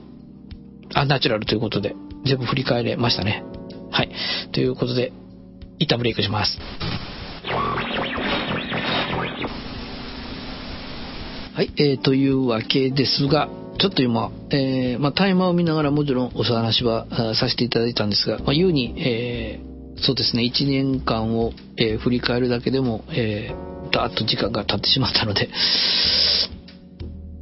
[0.93, 1.95] アンナチュラルということで、
[2.25, 3.43] 全部振り返れましたね。
[3.91, 4.11] はい。
[4.51, 5.13] ということで、
[5.77, 6.59] 一旦ブレイクします。
[11.53, 13.49] はい、えー、というわけですが、
[13.79, 19.59] ちょっと今、えー、まあ、タイマーを見ながらもちろんお話はさせていただいたんですが、まあ、うに、え
[20.01, 25.49] そうですね、1年間を、えー、振り返るだけでも、えー、だーっと時間が経ってしまったので、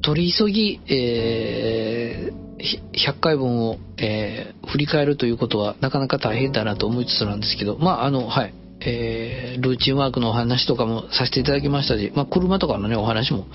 [0.02, 2.48] 取り急ぎ、えー、
[2.94, 13.48] 100回分を、えー、振り返るということはなかなか大変だなと思いつつなんですけど、まあ、あの、はい、えー、ルーチンワークのお話とかもさせていただきましたし、まあ、車とかのね、お話も、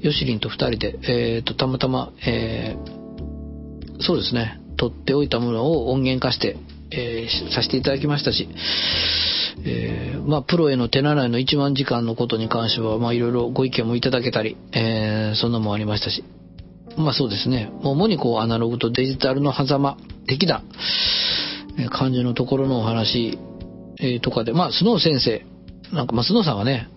[0.00, 6.56] ヨシリンと2人で、えー、と、たまたま、えー、そうですね、取っておいたものを音源化して、
[6.92, 8.48] えー、させていただきましたし、
[9.64, 16.24] えー、まあ、プロへの手習いの1万時間のことに関しては、まあ、いろいろご意見もいただけたり、えー、そんなもありましたし、
[16.96, 19.96] まあそうですね、主にこう、アナログとデジタルの狭間
[20.26, 20.62] 的な
[21.90, 23.38] 感じのところのお話、
[24.00, 25.44] えー、とかで、まあ、スノー先生、
[25.94, 26.88] なんか、まあ、スノーさんはね、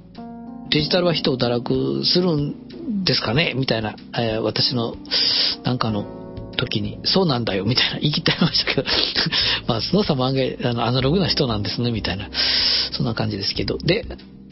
[0.69, 4.95] デジタルは人を堕落するんですかねみたいな、えー、私の、
[5.63, 6.22] なんかの、
[6.63, 8.87] 時に、そうなんだよ、みたいな言い切ってましたけど
[9.67, 12.29] まあ、スノーさんも案外、あの、アナログな人なんですね、みたいな、
[12.91, 13.77] そんな感じですけど。
[13.77, 14.05] で、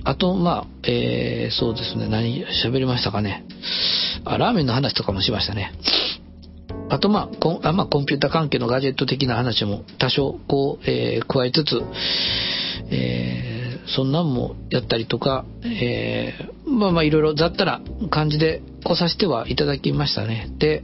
[0.03, 3.45] あと、まあ、えー、そうですね、何喋りましたかね。
[4.25, 5.73] あ、ラーメンの話とかもしましたね。
[6.89, 11.81] あとまあコンあ、まあ、コンピュータ関係のガジェット的な話も多少こう、えー、加えつつ、
[12.91, 20.49] えー、そんなんもやったりとか、えー、まあまあいろいろ雑多な感じで来させてはいただきましたね。
[20.57, 20.83] で、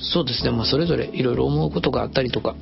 [0.00, 2.54] そうですね、まあそれぞれいろいろ思うことがあったりとか、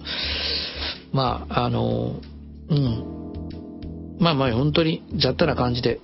[1.13, 2.21] まああの、
[2.69, 6.01] うん、まあまあ本当に雑多な感じで、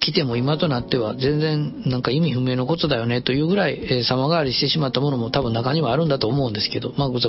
[0.00, 7.20] 来ても今となっては全然なんか意味不明のことだよねというぐらい、え、様変わりしてしまったものも多分中にはあるんだと思うんですけど、まあ、ぐっ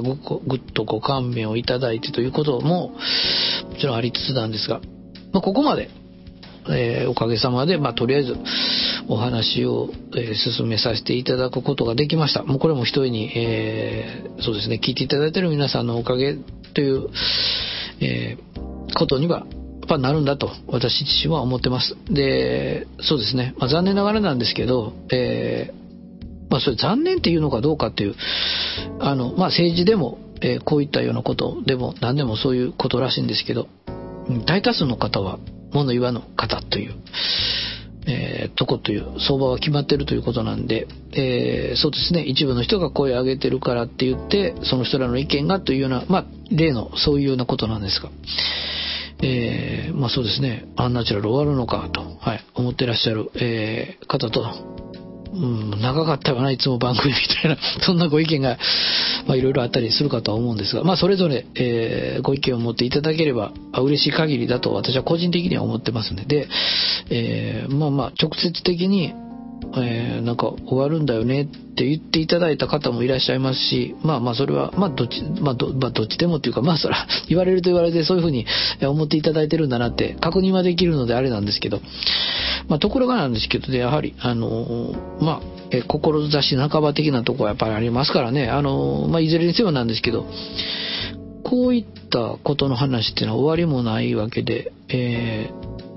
[0.73, 2.97] とご勘弁をいただいてということもも
[3.77, 4.79] ちろんありつつなんですが、
[5.33, 5.89] まあ、ここまで、
[6.69, 8.35] えー、おかげさまで、まあ、とりあえず
[9.07, 12.43] お話を、えー、進めさせていただくことができました。
[12.43, 16.35] もうこれも一人に、えー、そうですね、聞いていただいている皆さんのおかげ
[16.73, 17.09] という、
[17.99, 18.37] え
[18.95, 19.47] ことにはやっ
[19.87, 21.95] ぱなるんだと私自身は思ってます。
[22.09, 23.53] で、そうですね。
[23.57, 25.73] まあ、残念ながらなんですけど、え、
[26.49, 28.15] まあそれ残念っていうのかどうかっていう、
[28.99, 33.67] あの、まあ政治でも、え、こういったようなことでも何でもそういうことらしいんですけど、
[34.45, 35.39] 大多数の方は
[35.73, 36.95] 物言わぬ方という、
[38.07, 42.21] えー、とこという相場は決まってるということなんで、えー、そうですね。
[42.21, 48.09] 一部の人が声を上げてるからって言ってその人らの意見がというようなまあ例のそういうようなことなんですが、
[49.23, 54.43] えー、まあそうですね、アンナチュラル終わるのかと、はい、思ってらっしゃる、えー、方と、
[55.33, 58.57] うん、長かったよな、いつも番組みたいな、 そんなご意見が、
[59.27, 66.49] まあいろいろあったりするかとは思うんですが、まあそれぞれ、えー、ご意見を持っていただければ、嬉しい限りだと私は個人的には思ってますので、
[67.09, 69.13] えー、まあまあ直接的に、
[69.75, 78.45] えー、なんか終わるんだよねって言っていただいた方もいらっしゃいますし、まあまあそれは、まあどっち、まあど、まあ、どっちでもっていうか、まあそら、 言われると言われてそういうふうに
[78.81, 81.81] 思っていただいてるんだなって確認はできるのであれなんですけど、
[82.67, 90.25] まあところがなんですけどね、やはり、あの、まあ、え志半ば的なとこはやっぱりありますからね、あの、まあいずれにせよなんですけど、
[91.43, 95.49] こういったことの話っていうのは終わりもないわけで、え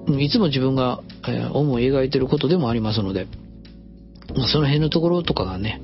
[0.06, 3.26] ー、いつも自分が、え、思い描いてることでもありますので、
[4.36, 5.80] まあ、その辺のところとかがね、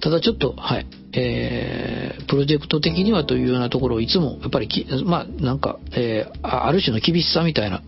[0.00, 7.82] ただちょっと、はい、えー、プロジェクト的にはというようなところをいつも、やっぱりき、まあ、なんか、えー、ある種の厳しさみたいな、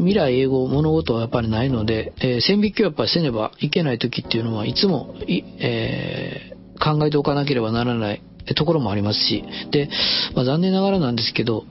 [0.00, 8.22] 未来英語、物事はやっぱりないので、えー、線引きをやっぱりせねばいけない時っていうのは、いつも、いえー、考えておかなければならない
[8.54, 9.88] ところもありますし、で、
[10.34, 11.64] まあ、残念ながらなんですけど、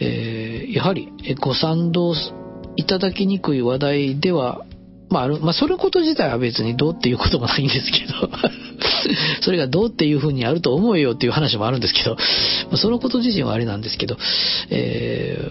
[0.00, 2.14] えー、やはりご賛同
[2.76, 4.64] いただきにくい話題では
[5.10, 8.30] まあ、ある、まあ、そのこと自体は別にどうっていうこともないんですけど
[9.42, 14.16] それがどうっていうふうにあると思うよっていう話もあるんですけど、まあ、そのこと自身はあれなんですけど、
[14.70, 15.50] え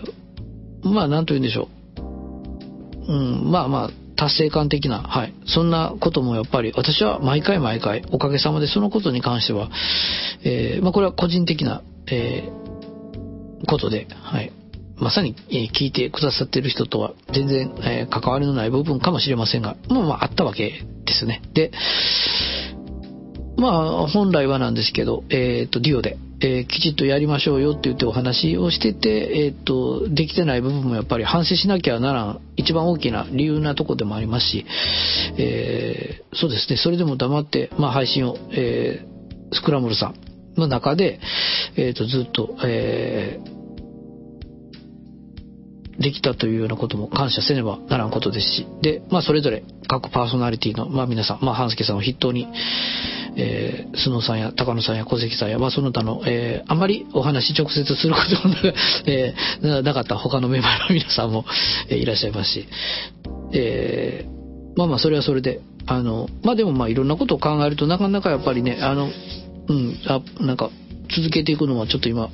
[0.83, 1.69] ー、まあ、なんと言うんでしょ
[3.07, 3.13] う。
[3.13, 5.33] うん、まあまあ、達成感的な、はい。
[5.45, 9.69] そんなこともやっぱり、私は毎回毎回、おかげさまでそのことに関しては、
[10.43, 11.81] えー、まあこれは個人的な、
[12.11, 14.51] えー、ことで、はい。
[14.99, 21.41] まさに、え聞いてくださってる人とは全然、え関わりのない部分かもしれませんが、まあまああったわけですね。
[21.53, 21.71] で、
[23.57, 34.65] まあ本来はなんですけど、えっ、と、デュオで、えー、きちっとやりましょうよって言ってお話をしてて、えっ、と、できてない部分もやっぱり反省しなきゃならん、一番大きな理由なとこでもありますし、
[35.37, 41.19] え、そうですね、それでも黙って、まあ配信を、えー、スクランブルさんの中で、
[41.75, 43.56] えっ、と、ずっと、えー、
[45.99, 52.47] できたというようなことも感謝せねばならんことですし、で、まあそれぞれ各パーソナリティの、まあ皆さん、まあ半助さんを筆頭に、
[53.35, 58.61] えー、須野さんや高野さんや小関さんや、まあその他の、えー、あんまりお話直接することもな,
[59.05, 61.45] えー、なかった他のメンバーの皆さんも、
[61.89, 62.67] えー、いらっしゃいますし、
[63.53, 69.09] えー、まあまあそれはそれで、あの、まあでもまあいろんなことを考えるとなかなかやっぱりね、あの、
[69.67, 70.69] うん、あ、なんか
[71.15, 72.29] 続けていくのはちょっと今、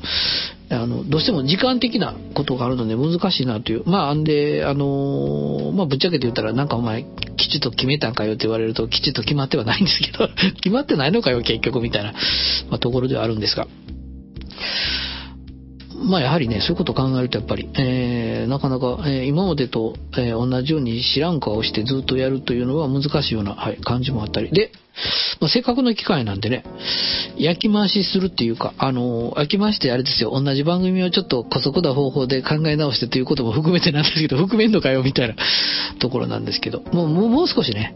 [0.69, 3.83] あの、どうしても時間的なことがあるので難しいなという。
[3.85, 7.03] まあ、んで、あのまあ、ぶっちゃけて言ったら、なんかお前、
[7.37, 10.29] きちっと決めたんかよって言われると、きちっと決まってはないんですけど、
[10.61, 12.13] 決まってないのかよ、結局、みたいな、
[12.69, 13.67] まあ、ところではあるんですが。
[16.03, 24.51] まあやはりね、そういうことを考えるとやっぱり、えー、なかなか、えー、今までと、えー、同じように知らん顔をしてずっとやるというのは難しいような、はい、感じもあったり。
[24.51, 24.71] で、
[25.39, 26.63] まあ、せっかくの機会なんでね、
[27.37, 35.35] 焼き回しするっていうか、あの、焼き回してあれですよ、同じ番組をちょっと古速な方法で考え直してということも含めてなんですけど、含めんのかよみたいな
[35.99, 37.95] ところなんですけど、もうもう少しね、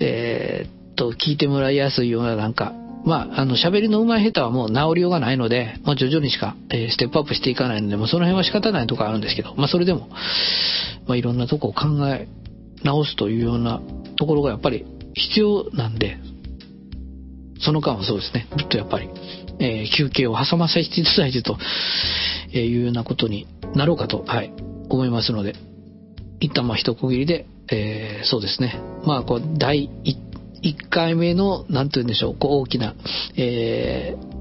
[0.00, 2.72] えー、っと、聞いてもらいやすいようななんか、
[3.06, 10.08] まあ、あの、喋りの上手い下手はもう治りようがないので、まあ、徐々にしか、えー、ステップアップしていかないので、もうその辺は仕方ないとこあるんですけど、まあ、それでも、
[11.06, 12.26] まあ、いろんなとこを考え
[12.82, 13.80] 直すというような
[14.16, 14.84] ところがやっぱり
[15.14, 16.18] 必要なんで、
[17.60, 19.08] その間はそうですね、ずっとやっぱり、
[19.60, 21.58] えー、休憩を挟ませていただいてと
[22.52, 23.46] いうようなことに
[23.76, 24.52] なろうかと、はい、
[24.90, 25.54] 思いますので、
[26.40, 29.88] 一旦まあ一区切りで、えー、そうですね、まあこう、第
[30.62, 32.94] 1回目の、なんて言うんでしょう、こう大きな、
[33.36, 34.36] えー、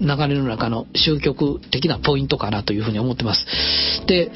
[0.00, 3.44] 流れの中の終局的なポイントかなというふうに思ってます。
[4.06, 4.30] で、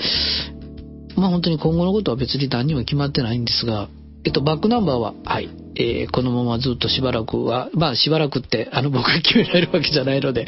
[1.16, 3.88] まあ本当に今後のことは別に何にも決まってないんですが、
[4.24, 10.46] えっと、バックナンバーは、はい、えー、このままずっとしばらくは、まあしばらくって、あの僕が決められるわけじゃないので、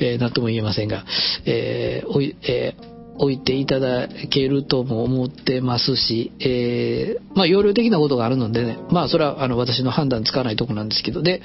[0.00, 1.04] えー、とも言えませんが、
[1.44, 11.42] えー、おい、えー置いていただけるとも思ってますし、えー、まあ、容量的なことがあるのでね、まあ、それは、あの、私の判断つかないとこなんですけど、で、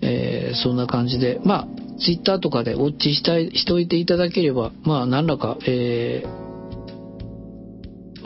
[0.00, 1.68] えー、そんな感じで、まあ、
[1.98, 6.42] ツイッターとかでウォッチしたい、していていただければ、まあ、何らか、えー、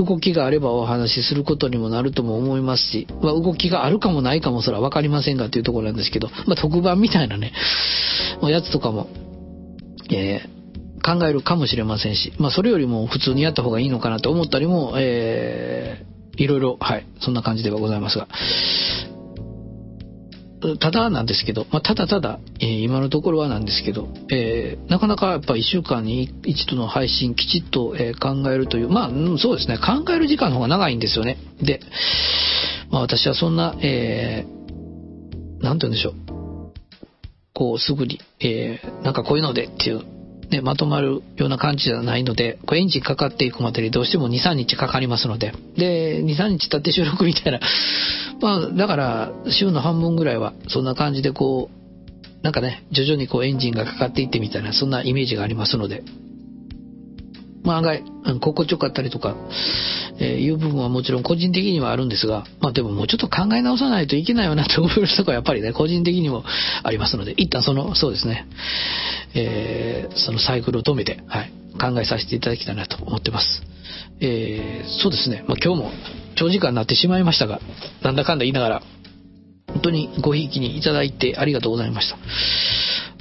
[0.04, 7.52] 動きがあればお話しすることにもなるとも思いますし、まあ、動きがあるかもないかもそれは分かりませんがというところなんですけど、まあ、特番みたいなね、
[8.42, 9.08] やつとかも、
[10.10, 10.55] えー、
[11.06, 18.26] 考えるかもしれませんし、まあ、それよりも普通にやった方がいいのかなと思ったりも、えー、いろいろ、はい、そんな感じではございますが、
[20.80, 31.38] ただなんですけど、まあ、ただただ、えー、今のところはなんですけど、えー、なかなかやっぱ1週間に一度の配信きちっと、えー、考えるという、まあ、そうですね、考える時間の方が長いんですよね。
[31.62, 31.80] で、
[32.90, 36.14] まあ、私はそんな、えー、て言うんでしょう。
[37.52, 40.15] こう、すぐに、えー、なんかこういうのでっていう
[40.50, 47.60] ね、まとまるような感じじゃないので、これエンジンかかっていくまでにどうしても2、3日かかりますので、で、2、3日経って収録みたいな、
[48.40, 56.04] まあ、だから、週の半分ぐらいは、そんな感じでこう、なんかね、徐々にこうエンジンがかかっていってみたいな、そんなイメージがありますので、
[57.66, 58.02] まあ案外、
[58.40, 59.36] 心地よかったりとか、
[60.18, 66.44] えー、いう部分はもちろん個人的にはあるんですが、まあでももうちょっと考え直さないといけないよなと思うとこはやっぱりね、個人的にも
[66.84, 68.46] ありますので、一旦その、そうですね、
[69.34, 73.62] えー、そのサイクルを止めて、はい、考えさせていただきたいなと思ってます。
[74.20, 75.90] えー、そうですね、まあ今日も
[76.36, 77.60] 長時間になってしまいましたが、
[78.02, 78.82] なんだかんだ言いながら、
[79.66, 82.16] 本当にごひいきにいただいてありがとうございました。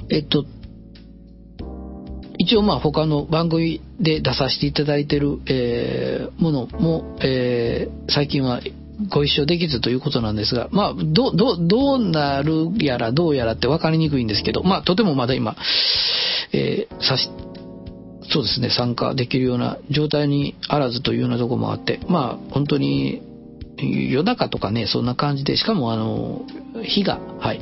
[0.08, 0.46] えっと、
[2.38, 8.60] 一応まあ他の番組で出させていただいてる、えー、ものも、えー、最近は
[9.10, 15.54] ご一緒できずということなんですが、まあ、ど、ど、どうなるやらどうやらって分かりにくいんですけど、まあ、とてもまだ今、
[16.52, 17.28] えー、さし、
[18.30, 23.22] そうですね、参加できるような状態にあらずというようなとこもあって、まあ、本当に、
[23.78, 26.46] 夜中とかね、そんな感じで、しかもあの、
[26.82, 27.60] 日が、はい、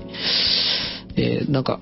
[1.16, 1.80] えー、なんか、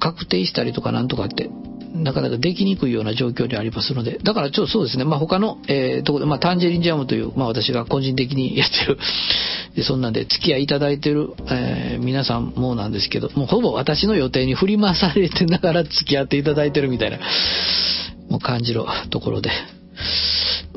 [0.00, 1.50] 確定したりとかなんとかって、
[1.94, 8.98] なかなかできにくいような状況にありますので、だからちょっとそうですね、まあ他の、えー、ところで、まあタンジェリンジャムという、まあ私が個人的にやってる、
[9.84, 17.18] そんなんで付き合いいただいてる、えー、皆さんもなんですけど、もうほぼ私の予定に振り回されてながら付き合っていただいてるみたいな、
[18.28, 19.50] もう感じるところで。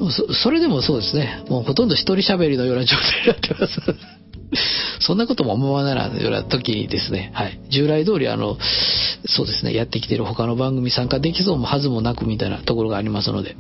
[0.10, 3.80] そそれでもそうですね、もうほとんど一人喋りのような状態になってます。
[5.00, 7.60] そんなことも思わないような時にですね、はい。
[7.70, 8.58] 従来通りあの、
[9.26, 13.56] そうですね、やってきてる他の番組参加できそうもはずもなくみたいなところがありますので、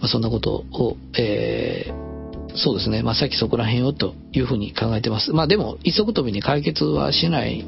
[0.00, 5.32] まあ、そんなことを、えー、そうですね、まあ、さっきそこら辺をというふうに考えてます。
[5.32, 7.64] まあでも、一足飛びに解決はしない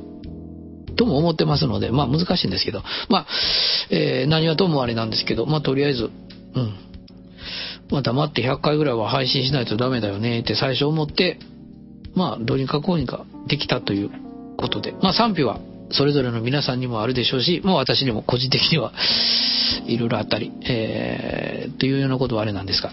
[0.97, 3.27] とも思ってますので、まあ難しいんですけど、まあ、
[3.91, 6.11] えー、何はともあれなんですけど、まあとりあえず、
[6.55, 6.75] うん。
[7.91, 11.39] まあ黙って100回ぐらいは配信しないとダメだよねって最初思って、
[12.17, 14.11] まあどうにかこうにかできたという
[14.57, 15.61] ことで、まあ賛否は
[15.91, 18.93] それぞれの皆さんにもあるでしょうし、もう私にも個人的には
[19.87, 22.91] いろいろあったり、えー、というようなことはあれなんですが、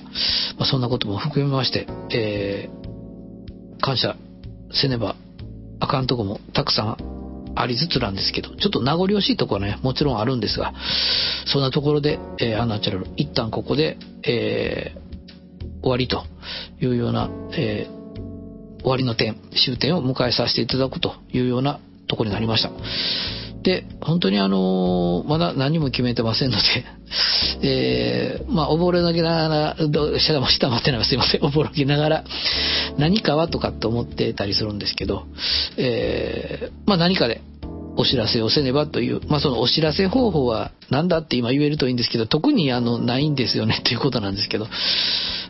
[0.58, 4.16] まあ、そんなことも含めまして、えー、感謝
[4.72, 5.16] せねば
[5.80, 6.98] あかんとこもたくさん
[7.56, 10.74] ありつつなんですけど、ちょっと名残惜しいとこはね、もちろんあるんですが、
[11.46, 16.24] そんなところで、えー、アナチュラル、一旦ここで、えー、終わりと
[16.82, 18.03] いうような、えー、
[18.84, 19.36] 終わりの点、
[19.66, 22.72] 終点を迎えさせていただくというようなとこになりました。
[23.64, 26.64] で、本当にあのまだ何も決めてませんので
[27.64, 29.76] えー、まあ、溺れながら、
[30.20, 32.24] 下も下もってないすいません、おぼろきながら、
[32.98, 35.24] 何かはとかって思ってたりするんですけど、
[35.78, 37.42] えー、まあ何かで
[37.96, 44.68] お知らせをせねばという、まあそのお知らせ方法は何だって今言えるといいんですけど、特にあの、ないんですよねっていうことなんですけど、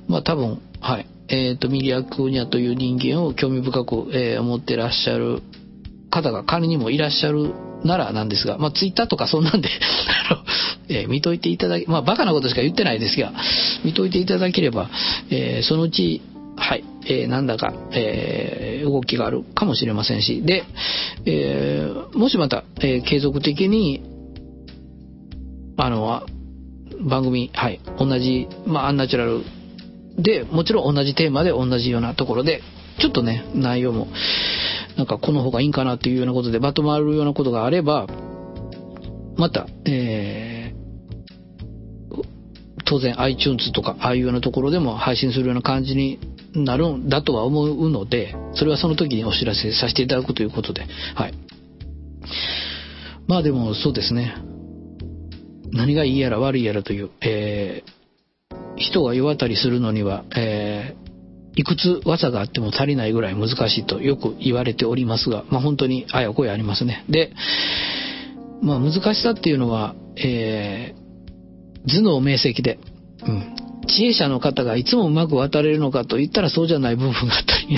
[0.07, 5.41] まあ多分、はい、えっ、ー、と、ミリア・クーニャという人間を興味深く、えー、思ってらっしゃる
[6.11, 9.69] 方が仮にもいらっしゃるならなんですが、まあ、ツイッターとかそんなんで、
[10.89, 13.33] えー、見といていただき、まあ、バカなことしか言ってないですが、
[13.83, 14.91] 見といていただければ、
[15.31, 16.21] えー、そのうち、
[16.55, 20.65] はい、えーなんだか、えー動きがあるかもしれませんし、で、
[21.25, 24.03] えーもしまた、えー継続的に、
[25.77, 26.21] あの、
[27.01, 29.41] 番組、はい、同じ、まあ、アンナチュラル
[30.17, 32.61] で、もちろん同じテーマで同じようなところで、
[32.99, 34.07] ちょっとね、内容も、
[34.97, 38.07] なんかこの方がいいんかなっていうようなことでまとまるようなことがあれば、
[39.37, 40.53] また、えー
[42.85, 46.19] 当然 iTunes とかああいうようなところでも配信するような感じに
[46.53, 50.85] なるんだとは思うので、それはその時にお知らせさせていただくということで、
[51.15, 51.33] はい。
[53.25, 54.35] まあでもそうですね。
[55.71, 58.02] 何がいいやら悪いやらという、えー
[58.77, 61.03] 人が世渡りするのには、えー
[61.55, 67.05] いくつ技があっても足りないぐらい難しいとよく言われておりますが、まあ本当にあやこやありますね。
[67.09, 67.31] で、
[68.63, 71.03] まあ難しさっていうのは、えー
[71.85, 72.79] 頭脳明晰で、
[73.25, 73.55] うん。
[73.87, 77.77] 知恵者の方がいつもうまく渡れるのかと言ったらそうじゃない部分があったり、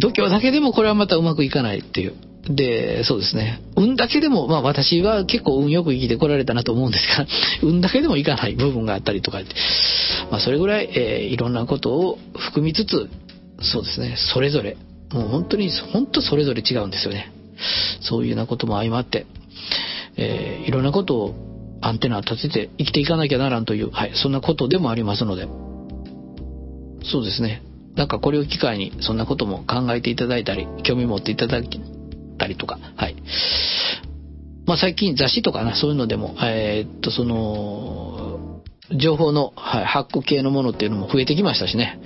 [0.00, 2.14] 度胸だけでもこれはまたうまくいかないっていう。
[2.48, 3.60] で、そうですね。
[3.76, 7.26] 運だけでも、まあ私は結構運よく生きてこられたなと思うんですが、
[7.62, 9.54] 運だけでもいかない部分があったりとかって、
[10.30, 13.08] まあそれぐらい、えーいろんなことを含みつつ、
[13.60, 14.76] そうですね、それぞれ、
[15.12, 17.30] もう本当に、本当それぞれ違うんですよね。
[18.00, 19.26] そういうようなことも相まって、
[20.16, 21.34] えーいろんなことを
[21.80, 25.46] アンテナを立てて生きていかなきゃならんという、はい、そんなことでもありますので、
[27.04, 27.62] そうですね。
[27.96, 31.68] なんかこれを機会にそんなことも考えていただいたり、興味持っていただい
[32.38, 33.16] たりとか、はい。
[34.66, 38.62] まあ最近雑誌とかな、そういうのでも、えーっと、その、
[38.96, 42.00] 情報の、はい、発行系のものっていうのも増えてきましたしね。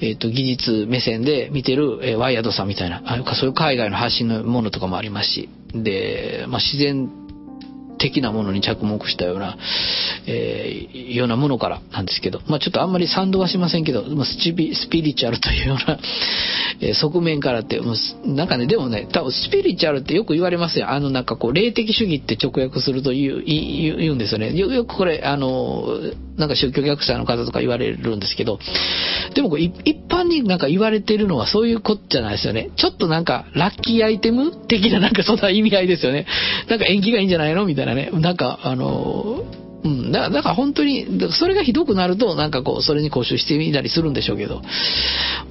[0.00, 7.27] えーっと、技術目線で見てる、えーワイヤードさんみたいな、あそういう海外の発信のものとかもありますし、で、まあ自然
[7.98, 9.56] 的なものに着目したような、
[10.26, 15.98] えーようなものからなんですけど、まあちょっとあんまり賛同はしませんけど、まあ、スチビスピリチュアルというような、
[16.80, 20.90] え側面からって、もうなんかね、でもね、多分スピリチュアルってよく言われますよ。
[20.90, 24.56] あのなんかこう、霊的主義って直訳すると言う言うんですよね。
[24.56, 26.00] よよくこれ、あの、
[26.36, 28.60] なんか宗教学者の方とか言われるんですけど、
[29.34, 32.70] でもこれ一一般になんか言われてるのはそういうことじゃないですよね。
[32.76, 36.26] ちょっとなんかラッキーアイテム的ななんかそんな意味合いですよね。
[36.68, 38.10] なんか縁起がいいんじゃないのみたいなね。
[38.12, 39.44] なんかあの、
[39.84, 44.62] うん、だだから本当に、それがひどくなると、なんかこう、それに固執してみたりするんでしょうけど、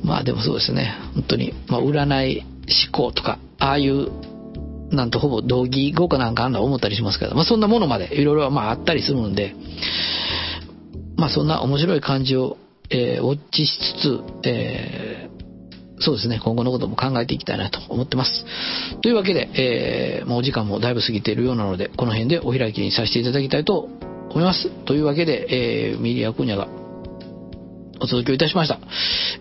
[0.03, 4.09] まあでもそうですね、本当に、まあ占い、思考とか、ああいう、
[4.89, 9.55] なんとほぼ同義語かなんかあんな思ったりしますけど、まあそんなものまでいろいろまああったりするんで、
[11.15, 12.57] まあそんな面白い感じを、
[12.89, 15.29] えーウォッチしつつ、え
[15.99, 18.45] そうですね、今後のことも考えていきたいなと思ってます。
[19.01, 23.89] というわけで、えーもうお時間もだいぶ過ぎているようなので、この辺でお開きにさせていただきたいと
[24.29, 24.69] 思います。
[24.85, 26.67] というわけで、えーミリア・クニャが
[27.99, 28.79] お届けをいたしました。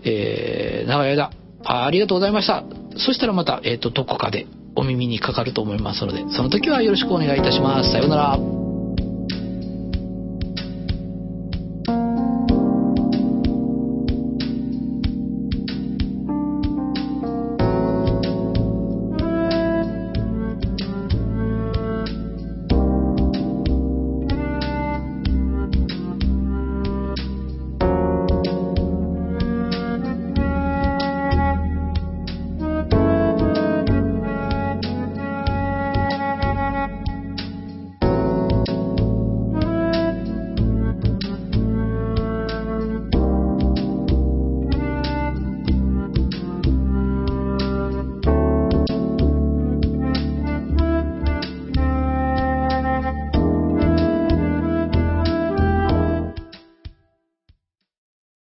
[0.03, 1.31] えー長い間
[1.63, 2.63] あ、ありがとうございました。
[2.97, 7.91] そしたらまた、えっ、と、どこかでお耳にかかると思いますので、その時はよろしくお願いいたします。
[7.91, 8.66] さようなら。